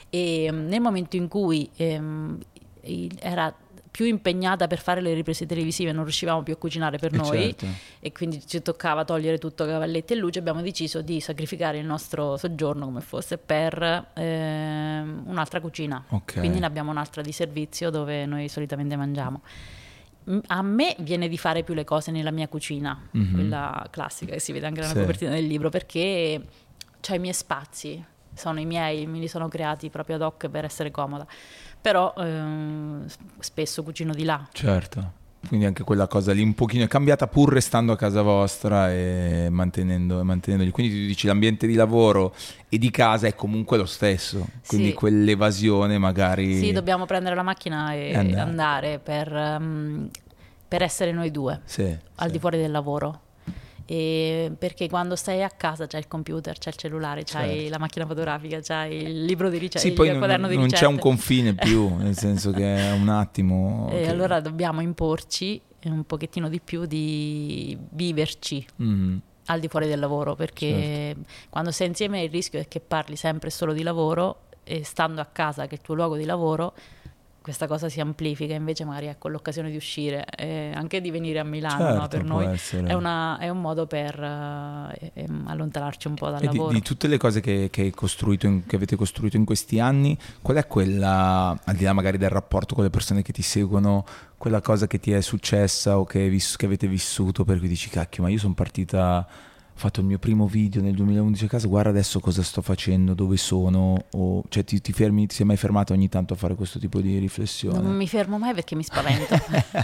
[0.09, 2.39] E mm, nel momento in cui ehm,
[3.19, 3.53] era
[3.97, 7.17] più impegnata per fare le riprese televisive, non riuscivamo più a cucinare per e eh,
[7.17, 7.65] noi certo.
[7.99, 12.37] e quindi ci toccava togliere tutto cavalletti e luce, abbiamo deciso di sacrificare il nostro
[12.37, 16.03] soggiorno come fosse per eh, un'altra cucina.
[16.09, 16.37] Okay.
[16.37, 19.41] Quindi ne abbiamo un'altra di servizio dove noi solitamente mangiamo.
[20.45, 23.33] A me viene di fare più le cose nella mia cucina, mm-hmm.
[23.33, 24.99] quella classica che si vede anche nella sì.
[24.99, 26.39] copertina del libro, perché
[27.09, 30.65] ho i miei spazi, sono i miei, me li sono creati proprio ad hoc per
[30.65, 31.25] essere comoda
[31.87, 33.05] però ehm,
[33.39, 34.45] spesso cucino di là.
[34.51, 35.13] Certo.
[35.47, 39.47] Quindi anche quella cosa lì un pochino è cambiata pur restando a casa vostra e
[39.49, 40.71] mantenendo, mantenendoli.
[40.71, 42.35] Quindi tu dici l'ambiente di lavoro
[42.67, 44.45] e di casa è comunque lo stesso.
[44.67, 44.93] Quindi sì.
[44.95, 46.57] quell'evasione magari...
[46.57, 50.09] Sì, dobbiamo prendere la macchina e andare, andare per, um,
[50.67, 52.31] per, essere noi due, sì, al sì.
[52.33, 53.21] di fuori del lavoro.
[53.89, 57.69] E perché quando stai a casa c'è il computer, c'è il cellulare, c'hai certo.
[57.69, 60.59] la macchina fotografica, c'hai il libro di ricette, sì, il quaderno non, di ricette.
[60.59, 63.87] Non c'è un confine più, nel senso che è un attimo...
[63.97, 64.09] E che...
[64.09, 68.65] allora dobbiamo imporci un pochettino di più di viverci.
[68.83, 69.17] Mm.
[69.45, 71.21] al di fuori del lavoro perché certo.
[71.49, 75.25] quando sei insieme il rischio è che parli sempre solo di lavoro e stando a
[75.25, 76.73] casa che è il tuo luogo di lavoro
[77.47, 81.45] questa cosa si amplifica, invece magari ecco l'occasione di uscire, eh, anche di venire a
[81.45, 82.07] Milano certo, no?
[82.09, 86.45] per noi è, una, è, un modo per eh, ehm, allontanarci un po' dal e
[86.47, 86.67] lavoro.
[86.67, 90.57] Di, di tutte le cose che, che, in, che, avete costruito in questi anni, qual
[90.57, 94.03] è quella, al di là magari del rapporto con le persone che ti seguono,
[94.37, 97.87] quella cosa che ti è successa o che, vis- che avete vissuto per cui dici
[97.87, 99.25] cacchio ma io sono partita
[99.77, 103.13] ho fatto il mio primo video nel 2011 a casa, guarda adesso cosa sto facendo,
[103.13, 106.55] dove sono, o, cioè ti, ti, fermi, ti sei mai fermato ogni tanto a fare
[106.55, 107.79] questo tipo di riflessione?
[107.79, 109.35] Non mi fermo mai perché mi spavento.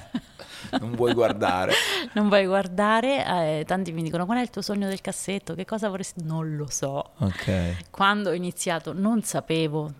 [0.82, 1.74] non vuoi guardare.
[2.14, 3.24] non vuoi guardare,
[3.60, 6.24] eh, tanti mi dicono qual è il tuo sogno del cassetto, che cosa vorresti?
[6.24, 7.12] Non lo so.
[7.20, 7.78] Okay.
[7.92, 9.94] Quando ho iniziato non sapevo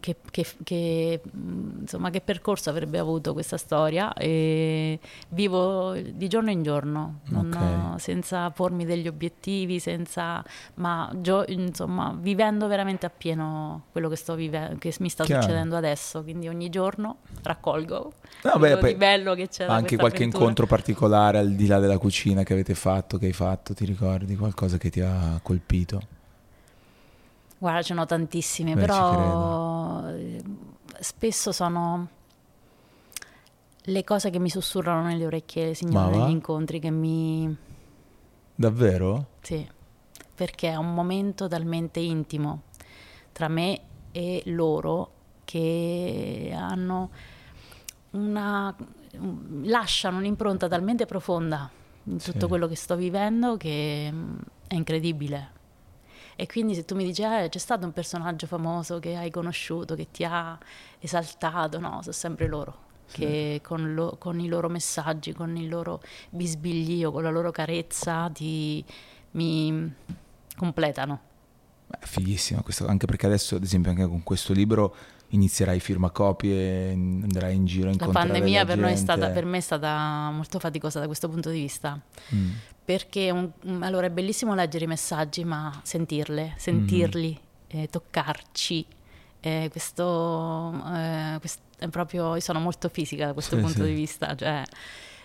[0.00, 4.98] che, che, che, mm, insomma, che, percorso avrebbe avuto questa storia e
[5.30, 7.98] vivo di giorno in giorno, okay.
[7.98, 14.76] senza pormi degli obiettivi, senza, ma gio, insomma, vivendo veramente appieno quello che, sto vive-
[14.78, 15.42] che mi sta Chiaro.
[15.42, 18.12] succedendo adesso, quindi ogni giorno raccolgo
[18.42, 19.64] no, beh, di bello che c'è.
[19.64, 20.42] Anche qualche avventura.
[20.42, 24.36] incontro particolare al di là della cucina che avete fatto, che hai fatto, ti ricordi
[24.36, 26.20] qualcosa che ti ha colpito?
[27.62, 30.42] Guarda, ce ne ho tantissime, Beh, però eh,
[30.98, 32.08] spesso sono
[33.82, 37.56] le cose che mi sussurrano nelle orecchie, signore, negli incontri che mi...
[38.52, 39.26] Davvero?
[39.42, 39.64] Sì,
[40.34, 42.62] perché è un momento talmente intimo
[43.30, 45.12] tra me e loro
[45.44, 47.10] che hanno
[48.10, 48.74] una...
[49.62, 51.70] lasciano un'impronta talmente profonda
[52.06, 52.46] in tutto sì.
[52.48, 55.60] quello che sto vivendo che mm, è incredibile.
[56.36, 59.94] E quindi se tu mi dici, eh, c'è stato un personaggio famoso che hai conosciuto,
[59.94, 60.58] che ti ha
[60.98, 62.90] esaltato, no, sono sempre loro.
[63.06, 63.18] Sì.
[63.18, 68.30] Che con, lo, con, i loro messaggi, con il loro bisbiglio, con la loro carezza
[68.32, 68.82] ti,
[69.32, 69.92] mi
[70.56, 71.20] completano.
[71.88, 74.94] Beh, fighissima questo, anche perché adesso, ad esempio, anche con questo libro
[75.28, 79.44] inizierai firmacopie, andrai in giro a incontrare La pandemia la per, noi è stata, per
[79.44, 82.00] me è stata molto faticosa da questo punto di vista.
[82.34, 82.50] Mm
[82.84, 83.50] perché un,
[83.82, 87.38] allora è bellissimo leggere i messaggi, ma sentirle, sentirli,
[87.74, 87.82] mm-hmm.
[87.84, 88.86] eh, toccarci.
[89.40, 93.88] Eh, questo, eh, quest, è proprio, io sono molto fisica da questo sì, punto sì.
[93.88, 94.62] di vista, cioè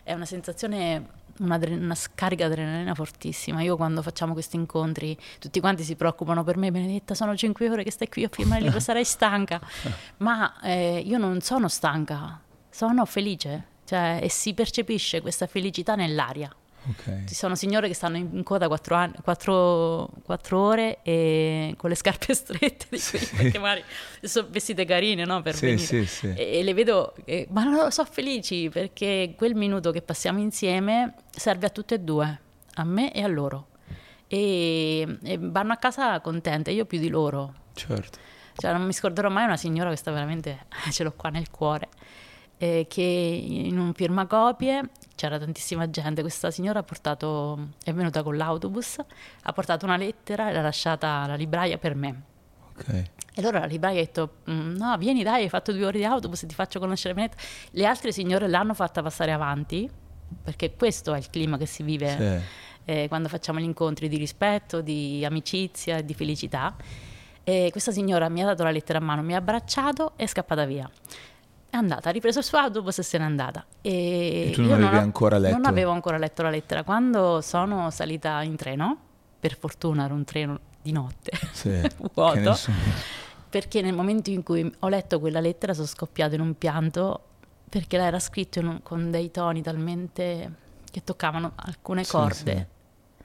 [0.04, 1.08] è una sensazione,
[1.40, 3.62] una, una scarica di adrenalina fortissima.
[3.62, 7.84] Io quando facciamo questi incontri, tutti quanti si preoccupano per me, Benedetta, sono cinque ore
[7.84, 9.60] che stai qui a firmare il libro, sarai stanca.
[10.18, 12.40] Ma eh, io non sono stanca,
[12.70, 16.54] sono felice, cioè, e si percepisce questa felicità nell'aria
[16.90, 17.26] Ok.
[17.26, 21.96] Ci sono signore che stanno in coda quattro, anni, quattro, quattro ore e con le
[21.96, 23.18] scarpe strette, di Sì.
[23.18, 23.84] quelli, perché magari
[24.22, 26.06] sono vestite carine no, per Sì, venire.
[26.06, 26.28] sì.
[26.34, 31.16] E, e le vedo, che- ma no, sono felici perché quel minuto che passiamo insieme
[31.30, 32.40] serve a tutte e due,
[32.76, 33.68] a me e a loro.
[34.28, 37.54] E, e vanno a casa contente, io più di loro.
[37.74, 38.18] Certo.
[38.56, 41.90] Cioè, non mi scorderò mai una signora che sta veramente, ce l'ho qua nel cuore,
[42.58, 46.22] eh, che in un firmacopie c'era tantissima gente.
[46.22, 48.98] Questa signora ha portato, è venuta con l'autobus,
[49.44, 52.22] ha portato una lettera e l'ha lasciata alla libraia per me.
[52.78, 52.88] Ok.
[52.90, 56.06] E allora la libraia ha detto: "Mm, No, vieni, dai, hai fatto due ore di
[56.06, 57.42] autobus, ti faccio conoscere Benedetta.
[57.72, 59.90] Le altre signore l'hanno fatta passare avanti,
[60.44, 62.92] perché questo è il clima che si vive Sì.
[62.92, 66.76] eh, quando facciamo gli incontri di rispetto, di amicizia e di felicità.
[67.44, 70.28] E questa signora mi ha dato la lettera a mano, mi ha abbracciato e è
[70.28, 70.90] scappata via.
[71.78, 73.64] È andata, ha ripreso il suo autobus e se n'è andata.
[73.82, 75.56] E, E tu non io avevi ho- ancora letto?
[75.58, 76.84] Non avevo ancora letto la lettera.
[76.84, 78.98] Quando sono salita in treno,
[79.40, 81.80] per fortuna era un treno di notte, Sì.
[82.16, 82.58] vuoto,
[83.50, 87.22] perché nel momento in cui ho letto quella lettera sono scoppiato in un pianto
[87.70, 90.52] perché l'era scritto un- con dei toni talmente
[90.90, 92.68] che toccavano alcune Sì, corde.
[93.16, 93.24] sì.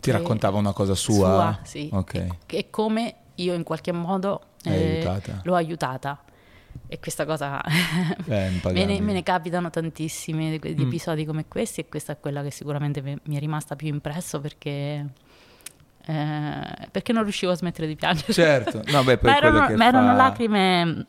[0.00, 1.14] Ti raccontava una cosa sua?
[1.14, 1.88] Sua, sì.
[1.92, 2.14] Ok.
[2.14, 5.40] E, e come io in qualche modo eh, aiutata.
[5.44, 6.18] l'ho aiutata.
[6.86, 10.86] E questa cosa Eh, me, ne, me ne capitano tantissimi di, di Mm.
[10.86, 15.06] episodi come questi e questa è quella che sicuramente mi è rimasta più impresso perché,
[16.06, 18.32] eh, perché non riuscivo a smettere di piangere.
[18.32, 21.06] Certo, no, beh, ma erano, che ma erano fa- lacrime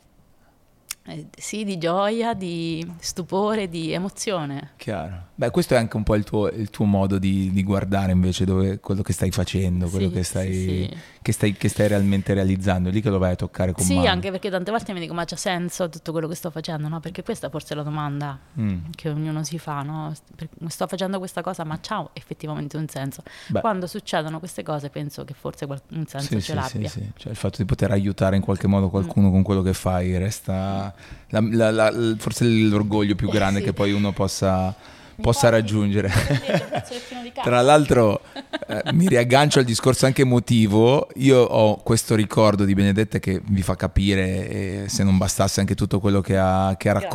[1.08, 4.72] eh, sì, di gioia, di stupore, di emozione.
[4.76, 5.28] Chiaro.
[5.34, 8.44] Beh, questo è anche un po' il tuo, il tuo modo di, di guardare invece
[8.44, 10.96] dove, quello che stai facendo, quello Sì, che, sì, stai, sì.
[11.26, 12.88] Che, stai, che stai realmente realizzando.
[12.88, 14.06] È lì che lo vai a toccare con Sì, mano.
[14.10, 17.00] anche perché tante volte mi dico ma c'ha senso tutto quello che sto facendo, no?
[17.00, 18.90] Perché questa forse è la domanda Mm.
[18.94, 20.14] che ognuno si fa, no?
[20.68, 23.24] Sto facendo questa cosa, ma c'ha effettivamente un senso.
[23.48, 23.58] Beh.
[23.60, 26.88] Quando succedono queste cose penso che forse un senso Sì, ce sì, l'abbia.
[26.88, 27.10] sì, sì.
[27.16, 30.94] Cioè, il fatto di poter aiutare in qualche modo qualcuno con quello che fai resta
[31.30, 33.64] la- la- la- forse l'orgoglio più grande Sì.
[33.64, 34.72] che poi uno possa,
[35.20, 36.10] possa raggiungere.
[37.42, 38.22] Tra l'altro
[38.66, 43.62] eh, mi riaggancio al discorso anche emotivo, io ho questo ricordo di Benedetta che vi
[43.62, 47.08] fa capire, eh, se non bastasse anche tutto quello che ha, che ha Grazie.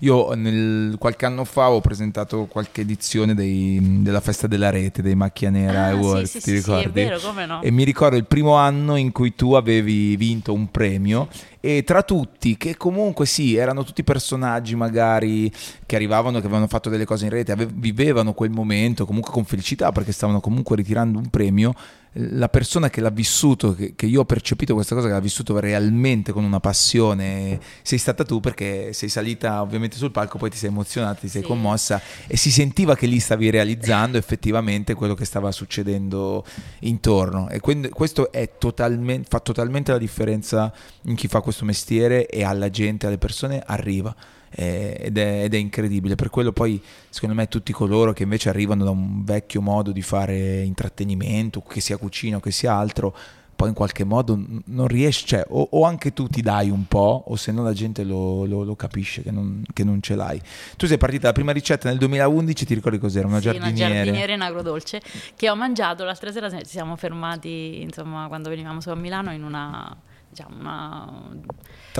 [0.00, 5.14] Io nel- qualche anno fa ho presentato qualche edizione dei- della festa della rete, dei
[5.14, 6.84] Macchia Nera Ah, Awards, sì, ti sì, sì, sì, ricordi?
[6.84, 7.62] è vero, come no?
[7.62, 11.28] E mi ricordo il primo anno in cui tu avevi vinto un premio
[11.60, 15.50] e tra tutti, che comunque sì, erano tutti personaggi magari
[15.84, 19.44] che arrivavano, che avevano fatto delle cose in rete, ave- vivevano quel momento comunque con
[19.44, 21.74] felicità perché stavano comunque ritirando un premio.
[22.18, 25.58] La persona che l'ha vissuto, che, che io ho percepito questa cosa, che l'ha vissuto
[25.60, 30.56] realmente con una passione, sei stata tu perché sei salita ovviamente sul palco, poi ti
[30.56, 31.46] sei emozionata, ti sei Sì.
[31.46, 36.44] commossa e si sentiva che lì stavi realizzando effettivamente quello che stava succedendo
[36.80, 42.26] intorno e quindi questo è totalmente, fa totalmente la differenza in chi fa questo mestiere
[42.26, 44.14] e alla gente, alle persone arriva
[44.58, 48.48] Eh, ed, è, ed è incredibile per quello poi secondo me tutti coloro che invece
[48.48, 53.14] arrivano da un vecchio modo di fare intrattenimento che sia cucina o che sia altro
[53.54, 57.24] poi in qualche modo non riesci, cioè, o, o anche tu ti dai un po',
[57.26, 60.38] o se no la gente lo, lo- lo capisce che non, che non ce l'hai.
[60.76, 63.26] Tu sei partita la prima ricetta nel 2011, ti ricordi cos'era?
[63.26, 63.84] Una Sì, giardiniere.
[63.86, 65.00] una giardiniera in agrodolce
[65.34, 69.42] che ho mangiato l'altra sera ci siamo fermati insomma quando venivamo su a Milano in
[69.42, 69.96] una
[70.28, 71.12] diciamo una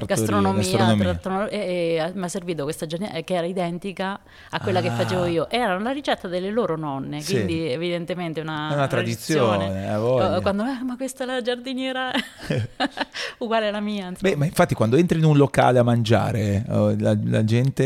[0.05, 1.05] gastronomia, gastronomia.
[1.05, 4.20] trattono- e, e mi ha servito questa giardiniera che era identica
[4.51, 4.92] a quella che Ah.
[4.92, 7.32] facevo io era la ricetta delle loro nonne Sì.
[7.34, 10.36] quindi evidentemente una, una tradizione, ha voglia.
[10.36, 12.11] Eh, quando eh, ma questa è la giardiniera
[13.38, 14.30] uguale alla mia insomma.
[14.30, 17.84] Beh, ma infatti quando entri in un locale a mangiare, oh, la, la gente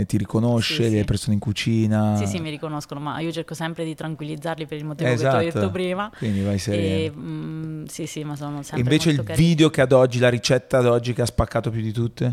[0.00, 0.94] eh, ti riconosce, Sì, sì.
[0.96, 2.16] le persone in cucina.
[2.16, 5.22] Sì, sì, mi riconoscono, ma io cerco sempre di tranquillizzarli per il motivo che ti
[5.22, 5.36] Esatto.
[5.36, 6.10] ho detto prima.
[6.16, 6.82] Quindi vai sereno.
[6.82, 9.46] E, mm, sì, sì, ma sono E sempre invece il carini.
[9.46, 12.24] video che ad oggi, la ricetta ad oggi che ha spaccato più di tutte?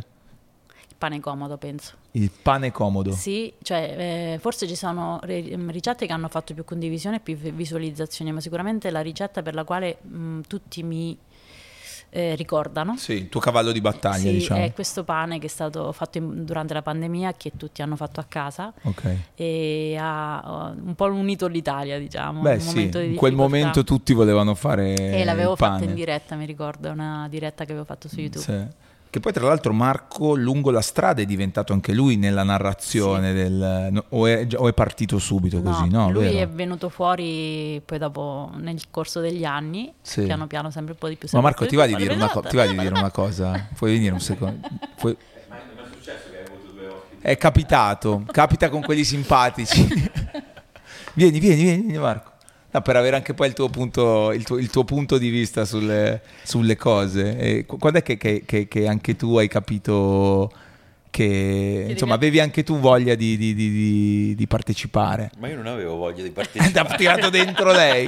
[0.90, 1.94] Il pane comodo, penso.
[2.12, 3.12] Il pane comodo.
[3.12, 7.36] Sì, cioè, eh, forse ci sono ri- ricette che hanno fatto più condivisione e più
[7.36, 11.18] vi- visualizzazioni, ma sicuramente la ricetta per la quale mm, tutti mi
[12.10, 12.97] eh, ricordano.
[12.97, 14.64] Sì, il tuo cavallo di battaglia, Sì, diciamo.
[14.64, 18.20] è questo pane che è stato fatto in- durante la pandemia, che tutti hanno fatto
[18.20, 19.16] a casa Ok.
[19.36, 22.41] e ha uh, un po' unito l'Italia, diciamo.
[22.41, 25.86] Beh, sì, momento di in quel momento tutti volevano fare E l'avevo pane.
[25.86, 28.43] in diretta, mi ricordo, una diretta che avevo fatto su YouTube.
[28.43, 28.88] Sì.
[29.12, 33.88] Che poi tra l'altro Marco lungo la strada è diventato anche lui nella narrazione del...
[33.91, 36.12] no, o, è, o è partito subito così, no?
[36.12, 36.38] lui Vero?
[36.38, 40.24] è venuto fuori poi dopo nel corso degli anni, Sì.
[40.26, 41.28] piano piano sempre un po' di più.
[41.32, 43.68] Ma Marco ti va di dire una, co- ti va di dire una cosa?
[43.76, 44.68] Puoi venire un secondo?
[44.95, 45.18] Puoi-
[47.22, 49.86] È capitato, capita con quelli simpatici.
[51.14, 52.32] vieni, vieni, vieni Marco.
[52.72, 55.66] No, per avere anche poi il tuo punto, il tuo, il tuo punto di vista
[55.66, 57.38] sulle, sulle cose.
[57.38, 60.52] E quando è che, che, che, che, anche tu hai capito
[61.10, 65.32] che insomma, avevi anche tu voglia di, di, di, di, partecipare?
[65.40, 66.72] Ma io non avevo voglia di partecipare.
[66.72, 68.08] Ti ha tirato dentro lei.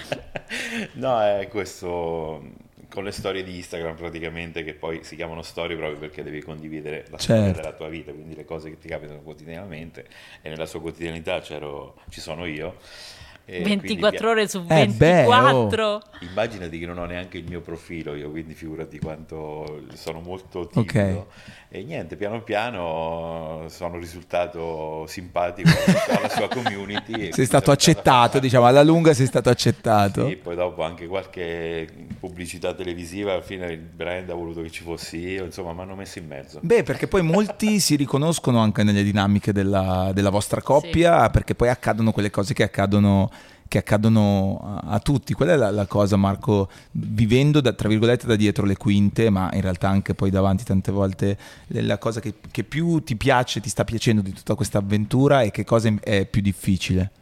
[0.94, 5.98] no, è questo con le storie di Instagram praticamente che poi si chiamano storie proprio
[5.98, 7.22] perché devi condividere la certo.
[7.22, 10.06] storia della tua vita, quindi le cose che ti capitano quotidianamente
[10.42, 12.76] e nella sua quotidianità ci sono io.
[13.58, 15.78] 24 quindi, ore su 24.
[15.78, 16.00] Eh, oh.
[16.20, 20.90] Immaginati che non ho neanche il mio profilo io, quindi figurati quanto sono molto timido.
[20.90, 21.24] Okay.
[21.72, 25.70] E niente, piano piano sono risultato simpatico
[26.08, 27.30] alla sua community.
[27.32, 30.26] sei stato accettato, diciamo, alla lunga sei stato accettato.
[30.26, 31.86] Sì, poi dopo anche qualche
[32.18, 35.94] pubblicità televisiva, alla fine il brand ha voluto che ci fossi io, insomma, mi hanno
[35.94, 36.58] messo in mezzo.
[36.60, 41.30] Beh, perché poi molti si riconoscono anche nelle dinamiche della, della vostra coppia, sì.
[41.30, 43.30] perché poi accadono quelle cose che accadono
[43.70, 45.32] che accadono a, a tutti.
[45.32, 49.48] Qual è la, la, cosa, Marco, vivendo da, tra virgolette da dietro le quinte, ma
[49.52, 53.68] in realtà anche poi davanti tante volte, la cosa che, che più ti piace, ti
[53.68, 57.12] sta piacendo di tutta questa avventura e che cosa è più difficile?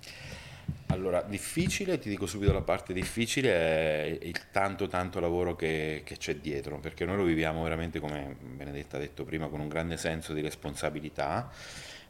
[0.90, 6.16] Allora, difficile, ti dico subito la parte difficile, è il tanto tanto lavoro che, che,
[6.16, 9.96] c'è dietro, perché noi lo viviamo veramente, come Benedetta ha detto prima, con un grande
[9.96, 11.50] senso di responsabilità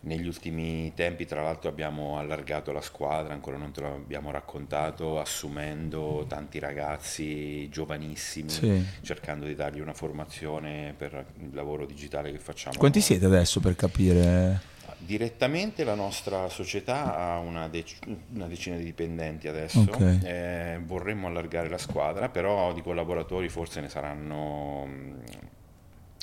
[0.00, 6.24] negli ultimi tempi, tra l'altro, abbiamo allargato la squadra, ancora non te l'abbiamo raccontato, assumendo
[6.28, 8.84] tanti ragazzi giovanissimi, sì.
[9.02, 12.78] cercando di dargli una formazione per il lavoro digitale che facciamo.
[12.78, 14.76] Quanti siete adesso per capire?
[14.98, 20.20] Direttamente la nostra società ha una, dec- una decina di dipendenti adesso, okay.
[20.24, 24.88] eh, vorremmo allargare la squadra, però di collaboratori forse ne saranno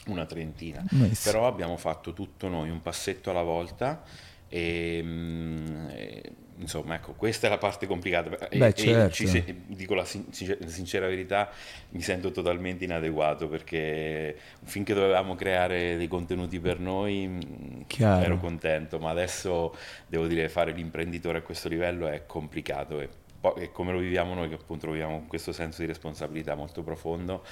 [0.08, 1.32] una trentina, nice.
[1.32, 4.04] però abbiamo fatto tutto noi, un passetto alla volta
[4.50, 9.14] e, mm, e insomma ecco questa è la parte complicata e, Beh, certo.
[9.14, 11.50] ci, dico la sin- sincera verità
[11.90, 18.24] mi sento totalmente inadeguato perché finché dovevamo creare dei contenuti per noi mm, Chiaro.
[18.24, 19.76] ero contento ma adesso
[20.08, 23.10] devo dire fare l'imprenditore a questo livello è complicato e
[23.58, 26.82] e come lo viviamo noi, che appunto lo viviamo con questo senso di responsabilità molto
[26.82, 27.44] profondo,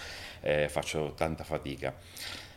[0.42, 1.94] eh, faccio tanta fatica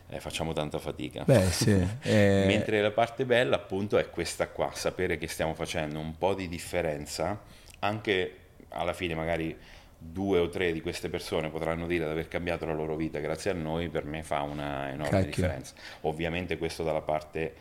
[0.08, 1.24] eh, facciamo tanta fatica.
[1.24, 1.70] Beh, sì,
[2.02, 2.44] eh...
[2.46, 6.48] Mentre la parte bella appunto è questa qua, sapere che stiamo facendo un po' di
[6.48, 7.40] differenza,
[7.80, 8.36] anche
[8.68, 9.56] alla fine magari
[9.98, 13.50] due o tre di queste persone potranno dire di aver cambiato la loro vita grazie
[13.50, 15.30] a noi, per me fa una enorme Cacchio.
[15.30, 15.74] differenza.
[16.02, 17.54] Ovviamente questo dalla parte,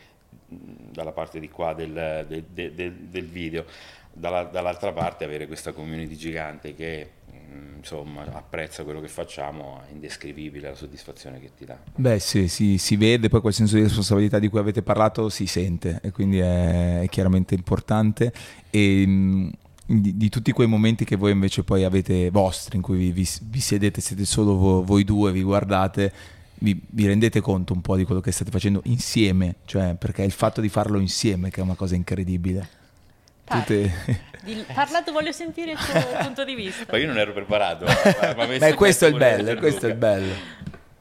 [0.46, 3.64] dalla parte di qua del, del, del, del video,
[4.12, 7.10] dalla, dall'altra parte avere questa community gigante che
[7.76, 11.78] insomma, apprezza quello che facciamo, è indescrivibile la soddisfazione che ti dà.
[11.94, 15.46] Beh sì, sì, si vede, poi quel senso di responsabilità di cui avete parlato si
[15.46, 18.32] sente e quindi è, è chiaramente importante.
[18.70, 19.48] E, mm,
[19.86, 23.28] di, di, tutti quei momenti che voi invece poi avete vostri, in cui vi, vi,
[23.42, 26.12] vi sedete, siete solo voi, voi due, vi guardate,
[26.58, 30.26] vi, vi, rendete conto un po' di quello che state facendo insieme, cioè perché è
[30.26, 32.84] il fatto di farlo insieme che è una cosa incredibile.
[33.46, 34.24] Tutte...
[34.72, 36.84] Parlato, voglio sentire il tuo punto di vista.
[36.90, 37.84] Ma io non ero preparato.
[38.36, 40.32] Ma, Beh, questo è il bello, questo è il bello.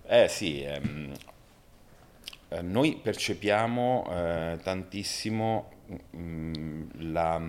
[0.07, 1.13] Eh sì, ehm,
[2.49, 7.41] eh, noi percepiamo eh, tantissimo mh, mm, la,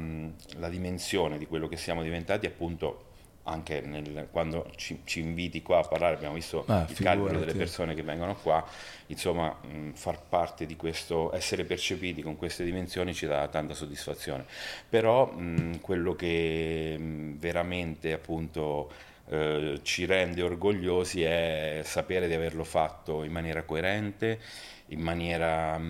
[0.57, 3.05] la, dimensione di quello che siamo diventati appunto
[3.47, 7.55] anche nel, quando ci, ci, inviti qua a parlare, abbiamo visto ah, il calcolo delle
[7.55, 8.64] persone che vengono qua,
[9.07, 14.44] insomma mh, far parte di questo, essere percepiti con queste dimensioni ci dà tanta soddisfazione.
[14.88, 18.90] Però mh, quello che mh, veramente appunto
[19.28, 24.40] eh, ci rende orgogliosi è sapere di averlo fatto in maniera coerente,
[24.88, 25.80] in maniera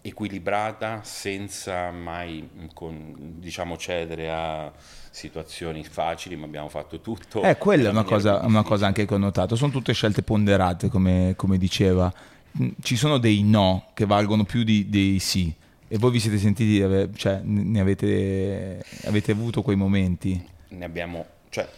[0.00, 4.72] equilibrata, senza mai con, diciamo, cedere a
[5.12, 7.42] situazioni facili, ma abbiamo fatto tutto.
[7.42, 10.88] Eh, quella è una cosa, una cosa, anche che ho notato, sono tutte scelte ponderate,
[10.88, 12.12] come, come diceva.
[12.60, 15.54] Mm, ci sono dei no che valgono più di, dei sì.
[15.86, 16.80] E voi vi siete sentiti,
[17.14, 20.42] cioè, ne avete, avete avuto quei momenti?
[20.68, 21.68] Ne abbiamo, cioè,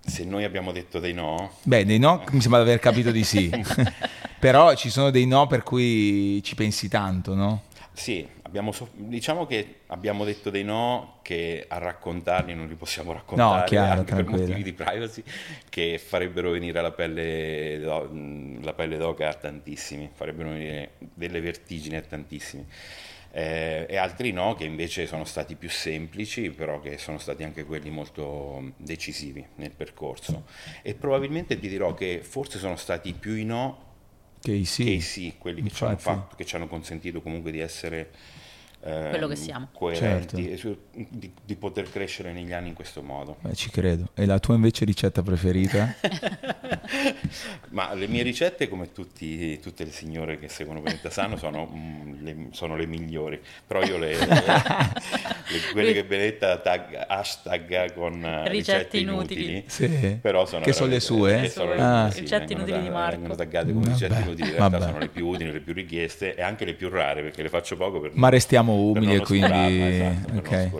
[0.00, 1.52] se noi abbiamo detto dei no...
[1.64, 3.50] Beh, dei no mi sembra di aver capito di sì.
[4.40, 7.64] Però ci sono dei no per cui ci pensi tanto, no?
[7.92, 13.60] Sì, abbiamo, diciamo che abbiamo detto dei no che a raccontarli non li possiamo raccontare
[13.60, 14.38] no, chiaro, anche tranquillo.
[14.38, 15.22] per motivi di privacy
[15.68, 22.00] che farebbero venire la pelle, la pelle d'oca a tantissimi, farebbero venire delle vertigini a
[22.00, 22.66] tantissimi.
[23.30, 27.64] Eh, e altri no che invece sono stati più semplici, però che sono stati anche
[27.64, 30.46] quelli molto decisivi nel percorso.
[30.80, 33.84] E probabilmente ti dirò che forse sono stati più i no
[34.40, 34.96] Che sì.
[34.96, 38.10] KC, quelli che ci, fatto, che ci hanno consentito comunque di essere
[38.88, 39.68] ehm, Quello che siamo.
[39.72, 40.52] coerenti Certo.
[40.52, 40.78] e su-
[41.08, 43.36] di, di poter crescere negli anni in questo modo.
[43.40, 44.08] Beh, ci credo.
[44.14, 45.94] E la tua invece ricetta preferita?
[47.70, 52.22] Ma le mie ricette, come tutti- tutte le signore che seguono Benetta Sano, sono, mm,
[52.24, 53.40] le, sono le migliori.
[53.66, 59.40] Però io le, le- le- quelle che Benetta tag, hashtag con eh, Ricette ricette, inutili.
[59.50, 60.18] inutili, Sì.
[60.20, 61.48] però sono Che sono le sue?
[61.48, 62.10] sono le- Ah.
[62.10, 63.10] sì, Ricette vengono inutili di Marco.
[63.18, 64.90] Vengono taggate come ricette Vabbè, inutili, in realtà vabbè.
[64.90, 67.76] sono le più utili, le più richieste e anche le più rare perché le faccio
[67.76, 69.82] poco per Ma restiamo umili e quindi...
[69.82, 70.48] esatto, per ok.
[70.48, 70.70] perché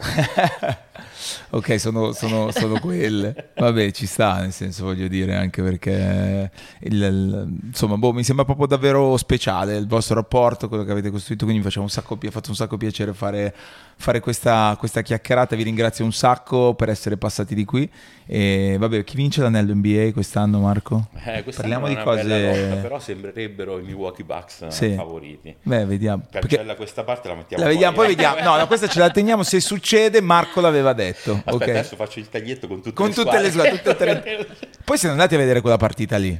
[1.78, 3.50] sono, sono- sono quelle.
[3.56, 6.50] Vabbè, ci sta, nel senso voglio dire, anche perché
[6.80, 11.10] il- il- insomma, boh, mi sembra proprio davvero speciale il vostro rapporto, quello che avete
[11.10, 13.54] costruito, quindi mi un sacco, ha fatto un sacco piacere fare,
[13.96, 15.56] fare questa, questa chiacchierata.
[15.56, 17.90] Vi ringrazio un sacco per essere passati di qui.
[18.28, 21.08] E vabbè, chi vince l'anello NBA quest'anno, Marco?
[21.24, 24.94] Eh, quest'anno Parliamo di cose- lotta, però sembrerebbero i Milwaukee Bucks Sì.
[24.94, 25.54] favoriti.
[25.62, 26.24] Beh, vediamo.
[26.28, 28.22] Perché Cancella questa parte, la mettiamo la vediamo, poi fuori.
[28.22, 28.50] vediamo.
[28.50, 29.42] No, no, questa ce la teniamo.
[29.42, 31.30] Se succede, Marco l'aveva detto.
[31.32, 31.62] Aspetta, ok?
[31.62, 33.78] adesso faccio il taglietto con tutte Con le tutte le squadre.
[33.78, 34.46] squadre, tutte tre.
[34.84, 36.38] Poi siete andati a vedere quella partita lì.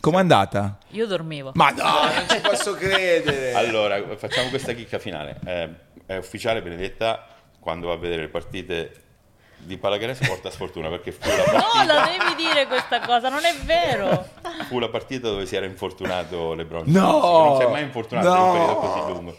[0.00, 0.78] Com'è andata?
[0.90, 1.52] Io dormivo.
[1.54, 3.52] Ma no, non ci posso credere.
[3.54, 5.38] Allora, facciamo questa chicca finale.
[5.46, 5.68] Eh,
[6.06, 7.24] è ufficiale, Benedetta,
[7.60, 8.92] quando va a vedere le partite
[9.64, 13.44] di pallacanestro porta sfortuna perché fu la, No, partita, la devi dire questa cosa, non
[13.44, 14.28] è vero.
[14.66, 17.00] fu la partita dove si era infortunato LeBron No!
[17.00, 18.44] James, non si è mai infortunato per No!
[18.46, 19.36] un periodo così lungo.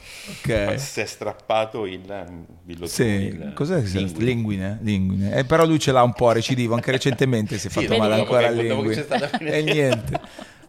[0.55, 0.79] Ma Ok.
[0.79, 4.25] si è strappato il um, billottone, Sì, il- cos'è che linguine.
[4.25, 5.35] Linguine, linguine.
[5.35, 7.99] Eh, però lui ce l'ha un po' recidivo, anche recentemente si è Sì, fatto dopo-
[8.01, 9.05] male ancora che linguine.
[9.39, 10.19] E niente.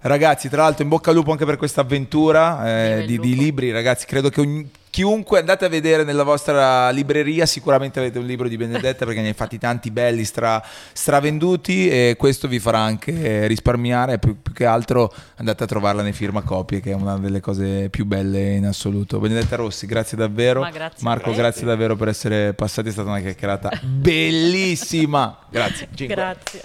[0.01, 3.71] Ragazzi, tra l'altro in bocca al lupo anche per questa avventura eh, di, di libri,
[3.71, 8.47] ragazzi, credo che ogni- chiunque andate a vedere nella vostra libreria sicuramente avete un libro
[8.47, 13.49] di Benedetta perché ne hai fatti tanti belli, stra, stravenduti e questo vi farà anche
[13.49, 17.89] risparmiare, più, più che altro andate a trovarla nei firmacopie che è una delle cose
[17.91, 19.19] più belle in assoluto.
[19.19, 20.61] Benedetta Rossi, grazie davvero.
[20.61, 21.37] Ma grazie Marco, te.
[21.39, 25.41] grazie davvero per essere passati, è stata una chiacchierata bellissima.
[25.51, 25.89] Grazie.
[25.93, 26.15] Cinque.
[26.15, 26.61] Grazie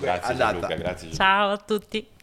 [0.00, 0.34] Grazie.
[0.34, 1.14] Gianluca, grazie Gianluca.
[1.14, 2.16] Ciao a tutti.